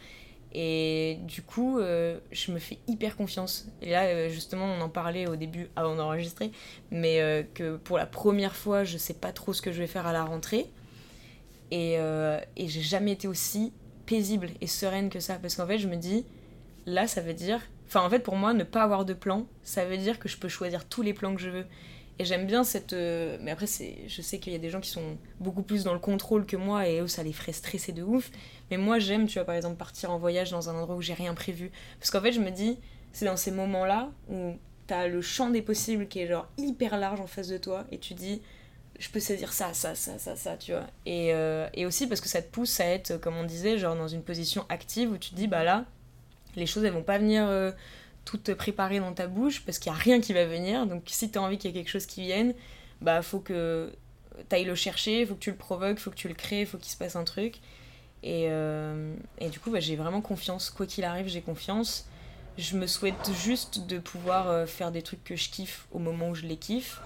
[0.57, 3.67] Et du coup, euh, je me fais hyper confiance.
[3.81, 6.49] Et là, euh, justement, on en parlait au début avant d'enregistrer,
[6.91, 9.87] mais euh, que pour la première fois, je sais pas trop ce que je vais
[9.87, 10.71] faire à la rentrée.
[11.71, 13.73] Et, et j'ai jamais été aussi
[14.05, 15.35] paisible et sereine que ça.
[15.35, 16.23] Parce qu'en fait, je me dis,
[16.85, 17.59] là, ça veut dire.
[17.87, 20.37] Enfin, en fait, pour moi, ne pas avoir de plan, ça veut dire que je
[20.37, 21.65] peux choisir tous les plans que je veux.
[22.17, 22.93] Et j'aime bien cette.
[22.93, 25.93] euh, Mais après, je sais qu'il y a des gens qui sont beaucoup plus dans
[25.93, 28.31] le contrôle que moi et eux, ça les ferait stresser de ouf.
[28.71, 31.13] Mais moi, j'aime, tu vois, par exemple, partir en voyage dans un endroit où j'ai
[31.13, 31.71] rien prévu.
[31.99, 32.79] Parce qu'en fait, je me dis,
[33.11, 34.53] c'est dans ces moments-là où
[34.87, 37.97] t'as le champ des possibles qui est genre hyper large en face de toi et
[37.97, 38.41] tu dis,
[38.99, 40.87] je peux saisir ça, ça, ça, ça, ça, tu vois.
[41.05, 43.95] Et, euh, et aussi parce que ça te pousse à être, comme on disait, genre
[43.95, 45.85] dans une position active où tu te dis, bah là,
[46.55, 47.71] les choses, elles vont pas venir euh,
[48.25, 50.87] toutes préparées dans ta bouche parce qu'il y a rien qui va venir.
[50.87, 52.53] Donc si t'as envie qu'il y ait quelque chose qui vienne,
[53.01, 53.93] bah faut que
[54.49, 56.91] t'ailles le chercher, faut que tu le provoques, faut que tu le crées, faut qu'il
[56.91, 57.59] se passe un truc.
[58.23, 60.71] Et, euh, et du coup, bah, j'ai vraiment confiance.
[60.71, 62.07] Quoi qu'il arrive, j'ai confiance.
[62.57, 66.29] Je me souhaite juste de pouvoir euh, faire des trucs que je kiffe au moment
[66.29, 67.01] où je les kiffe.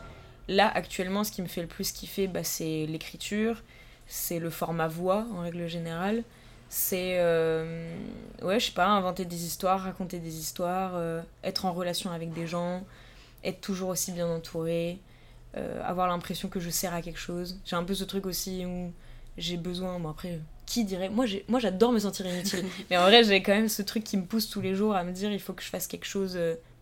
[0.47, 3.61] Là, actuellement, ce qui me fait le plus kiffer, bah, c'est l'écriture,
[4.07, 6.23] c'est le format voix en règle générale.
[6.69, 7.97] C'est, euh,
[8.43, 12.31] ouais, je sais pas, inventer des histoires, raconter des histoires, euh, être en relation avec
[12.33, 12.83] des gens,
[13.43, 14.99] être toujours aussi bien entouré,
[15.57, 17.59] euh, avoir l'impression que je sers à quelque chose.
[17.65, 18.93] J'ai un peu ce truc aussi où
[19.37, 22.63] j'ai besoin, bon après, qui dirait Moi, j'ai- moi j'adore me sentir inutile.
[22.91, 25.03] Mais en vrai, j'ai quand même ce truc qui me pousse tous les jours à
[25.03, 26.37] me dire il faut que je fasse quelque chose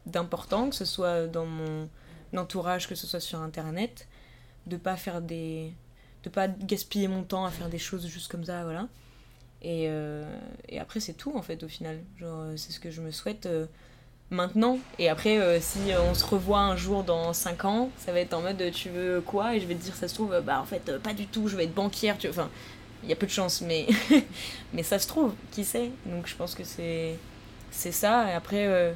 [0.06, 1.88] d'important, que ce soit dans mon
[2.36, 4.06] entourage, que ce soit sur internet,
[4.66, 5.72] de pas faire des.
[6.26, 8.88] de pas gaspiller mon temps à faire des choses juste comme ça, voilà.
[9.62, 10.24] Et, euh,
[10.70, 11.99] et après, c'est tout en fait au final.
[12.20, 13.66] Genre, euh, c'est ce que je me souhaite euh,
[14.30, 14.80] maintenant.
[14.99, 15.80] Et après, euh, si
[16.10, 19.22] on se revoit un jour dans 5 ans, ça va être en mode tu veux
[19.22, 19.55] quoi?
[19.55, 21.58] Et je vais te dire, ça se trouve, bah en fait, pas du tout, je
[21.58, 22.43] vais être banquière, tu vois.
[22.43, 22.51] Enfin,
[23.03, 23.88] il y a peu de chance, mais,
[24.74, 25.91] mais ça se trouve, qui sait?
[26.05, 27.16] Donc je pense que c'est,
[27.72, 28.30] c'est ça.
[28.30, 28.93] Et après,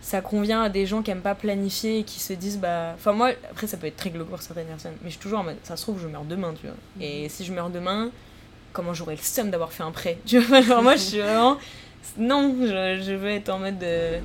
[0.00, 2.92] ça convient à des gens qui aiment pas planifier et qui se disent, bah.
[2.94, 5.40] Enfin, moi, après, ça peut être très glauque pour certaines personnes, mais je suis toujours
[5.40, 6.76] en mode, ça se trouve, je meurs demain, tu vois.
[7.00, 8.10] Et si je meurs demain,
[8.78, 10.18] comment j'aurais le seum d'avoir fait un prêt
[10.82, 11.58] moi, je suis vraiment.
[12.16, 13.76] Non, je, veux être en mode.
[13.80, 14.20] de-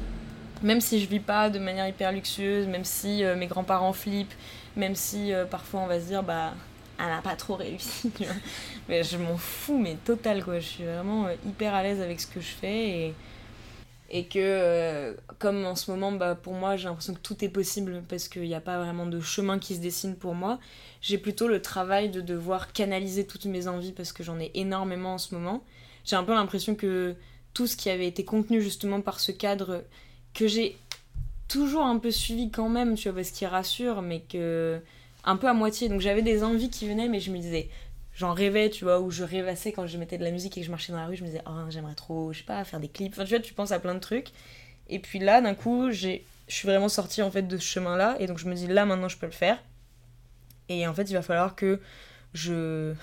[0.61, 4.35] Même si je vis pas de manière hyper luxueuse, même si euh, mes grands-parents flippent,
[4.75, 6.53] même si euh, parfois on va se dire, bah,
[6.99, 8.35] elle a pas trop réussi, tu vois.
[8.89, 10.59] Mais je m'en fous, mais total, quoi.
[10.59, 13.13] Je suis vraiment euh, hyper à l'aise avec ce que je fais et.
[14.15, 17.49] Et que, euh, comme en ce moment, bah, pour moi, j'ai l'impression que tout est
[17.49, 20.59] possible parce qu'il n'y a pas vraiment de chemin qui se dessine pour moi.
[21.01, 25.15] J'ai plutôt le travail de devoir canaliser toutes mes envies parce que j'en ai énormément
[25.15, 25.63] en ce moment.
[26.05, 27.15] J'ai un peu l'impression que
[27.55, 29.83] tout ce qui avait été contenu justement par ce cadre
[30.35, 30.77] que j'ai
[31.47, 34.79] toujours un peu suivi quand même, tu vois, parce qu'il rassure, mais que
[35.23, 35.89] un peu à moitié.
[35.89, 37.69] Donc j'avais des envies qui venaient, mais je me disais,
[38.15, 40.65] j'en rêvais, tu vois, ou je rêvassais quand je mettais de la musique et que
[40.65, 42.79] je marchais dans la rue, je me disais, oh, j'aimerais trop, je sais pas, faire
[42.79, 43.13] des clips.
[43.13, 44.29] Enfin, tu vois, tu penses à plein de trucs.
[44.89, 48.15] Et puis là, d'un coup, j'ai, je suis vraiment sortie en fait de ce chemin-là,
[48.19, 49.57] et donc je me dis, là maintenant, je peux le faire.
[50.69, 51.79] Et en fait, il va falloir que
[52.33, 52.93] je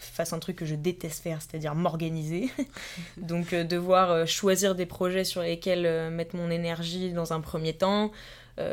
[0.00, 2.50] fasse un truc que je déteste faire, c'est-à-dire m'organiser.
[3.16, 7.40] Donc euh, devoir euh, choisir des projets sur lesquels euh, mettre mon énergie dans un
[7.40, 8.10] premier temps,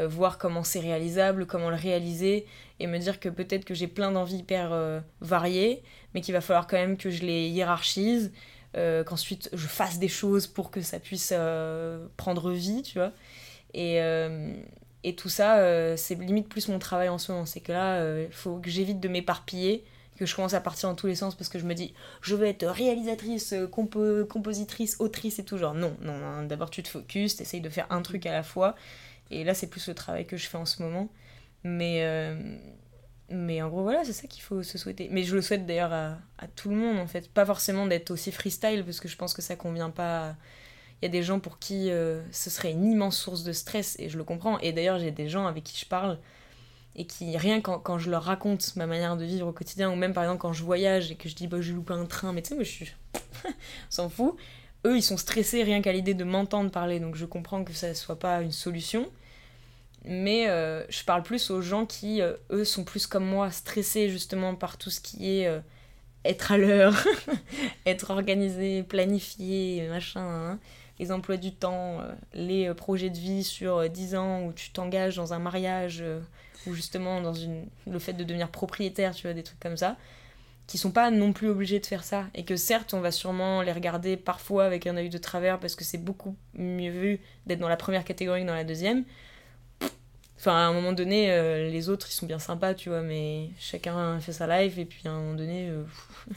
[0.10, 2.46] voir comment c'est réalisable, comment le réaliser,
[2.80, 6.42] et me dire que peut-être que j'ai plein d'envies hyper euh, variées, mais qu'il va
[6.42, 8.32] falloir quand même que je les hiérarchise,
[8.76, 13.12] euh, qu'ensuite je fasse des choses pour que ça puisse euh, prendre vie, tu vois.
[13.74, 14.00] Et,
[15.04, 17.46] et tout ça, c'est limite plus mon travail en ce moment.
[17.46, 19.84] C'est que là, il faut que j'évite de m'éparpiller,
[20.18, 22.34] que je commence à partir dans tous les sens parce que je me dis je
[22.34, 25.58] veux être réalisatrice, compositrice, autrice et tout.
[25.58, 28.42] Genre non, non, non d'abord tu te focuses, t'essayes de faire un truc à la
[28.42, 28.76] fois.
[29.30, 31.10] Et là, c'est plus le travail que je fais en ce moment.
[31.64, 32.58] Mais, euh,
[33.30, 35.10] mais en gros, voilà, c'est ça qu'il faut se souhaiter.
[35.12, 36.18] Mais je le souhaite d'ailleurs à,
[36.56, 37.30] tout le monde en fait.
[37.32, 40.36] Pas forcément d'être aussi freestyle parce que je pense que ça convient pas.
[41.02, 43.96] Il y a des gens pour qui euh, ce serait une immense source de stress
[44.00, 44.60] et je le comprends.
[44.60, 46.20] Et d'ailleurs, j'ai des gens avec qui je parle
[46.96, 49.96] et qui, rien quand, quand, je leur raconte ma manière de vivre au quotidien, ou
[49.96, 52.34] même par exemple quand je voyage et que je dis bah, je loupe un train,
[52.34, 52.94] mais tu sais, moi je suis.
[53.90, 54.36] s'en fout.
[54.86, 57.94] Eux, ils sont stressés rien qu'à l'idée de m'entendre parler, donc je comprends que ça
[57.94, 59.12] soit pas une solution.
[60.08, 64.10] Mais euh, je parle plus aux gens qui, euh, eux, sont plus comme moi, stressés
[64.10, 65.60] justement par tout ce qui est euh,
[66.24, 66.96] être à l'heure,
[67.86, 70.22] être organisé, planifié, machin.
[70.22, 70.60] Hein.
[71.00, 72.00] Les emplois du temps,
[72.34, 76.04] les projets de vie sur 10 ans où tu t'engages dans un mariage
[76.66, 79.96] ou justement dans une, le fait de devenir propriétaire, tu vois, des trucs comme ça,
[80.66, 82.26] qui sont pas non plus obligés de faire ça.
[82.34, 85.76] Et que certes, on va sûrement les regarder parfois avec un œil de travers parce
[85.76, 89.04] que c'est beaucoup mieux vu d'être dans la première catégorie que dans la deuxième.
[90.38, 93.50] Enfin, à un moment donné, euh, les autres, ils sont bien sympas, tu vois, mais
[93.60, 95.70] chacun fait sa life, et puis à un moment donné...
[95.70, 95.84] Euh,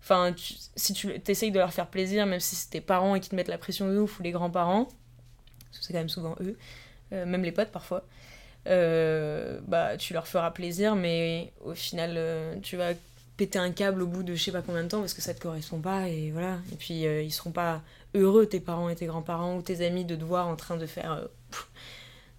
[0.00, 0.32] enfin,
[0.76, 3.34] si tu essayes de leur faire plaisir, même si c'est tes parents et qui te
[3.34, 6.56] mettent la pression de ouf, ou les grands-parents, parce que c'est quand même souvent eux,
[7.12, 8.04] euh, même les potes parfois,
[8.66, 12.92] bah, tu leur feras plaisir, mais au final, tu vas
[13.36, 15.34] péter un câble au bout de je sais pas combien de temps parce que ça
[15.34, 16.58] te correspond pas et voilà.
[16.72, 17.82] Et puis ils seront pas
[18.14, 20.86] heureux, tes parents et tes grands-parents ou tes amis, de te voir en train de
[20.86, 21.28] faire.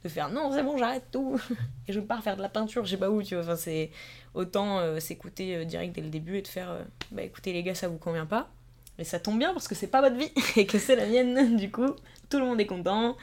[0.07, 1.39] De faire non, c'est bon, j'arrête tout
[1.87, 3.43] et je pars faire de la peinture, je sais pas où, tu vois.
[3.43, 3.91] Enfin, c'est
[4.33, 6.77] autant s'écouter direct dès le début et de faire
[7.11, 8.49] bah écoutez les gars, ça vous convient pas.
[8.97, 11.55] Mais ça tombe bien parce que c'est pas votre vie et que c'est la mienne,
[11.57, 11.89] du coup,
[12.29, 13.15] tout le monde est content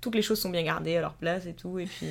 [0.00, 1.78] toutes les choses sont bien gardées à leur place et tout.
[1.78, 2.08] Et puis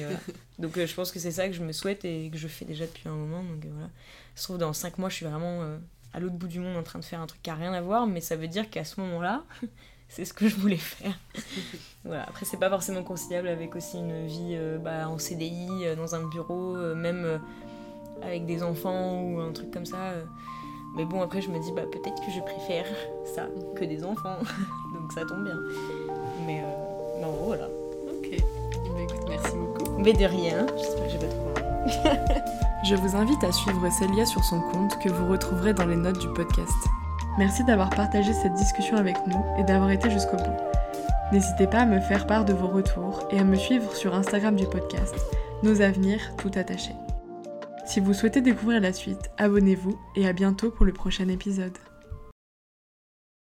[0.60, 2.66] donc euh, je pense que c'est ça que je me souhaite et que je fais
[2.66, 3.44] déjà depuis un moment.
[3.44, 3.90] Donc euh, voilà.
[4.36, 5.78] Je trouve dans 5 mois, je suis vraiment euh,
[6.14, 7.82] à l'autre bout du monde en train de faire un truc qui a rien à
[7.82, 9.44] voir, mais ça veut dire qu'à ce moment-là,
[10.10, 11.18] c'est ce que je voulais faire.
[12.05, 12.24] voilà.
[12.24, 16.76] Après, c'est pas forcément conciliable avec aussi une vie bah, en CDI, dans un bureau,
[16.95, 17.39] même
[18.24, 20.14] avec des enfants ou un truc comme ça.
[20.95, 22.86] Mais bon, après, je me dis, bah, peut-être que je préfère
[23.36, 24.38] ça que des enfants.
[24.93, 25.60] donc ça tombe bien.
[26.45, 26.64] Mais
[27.22, 27.68] non, voilà.
[28.10, 28.38] Ok.
[28.39, 29.99] Bah, écoute, merci beaucoup.
[29.99, 30.66] Mais de rien.
[30.78, 31.47] J'espère que j'ai pas trop
[32.84, 36.20] Je vous invite à suivre Célia sur son compte que vous retrouverez dans les notes
[36.20, 36.88] du podcast.
[37.38, 40.58] Merci d'avoir partagé cette discussion avec nous et d'avoir été jusqu'au bout.
[41.32, 44.56] N'hésitez pas à me faire part de vos retours et à me suivre sur Instagram
[44.56, 45.16] du podcast,
[45.62, 46.96] Nos Avenirs tout attachés.
[47.86, 51.78] Si vous souhaitez découvrir la suite, abonnez-vous et à bientôt pour le prochain épisode.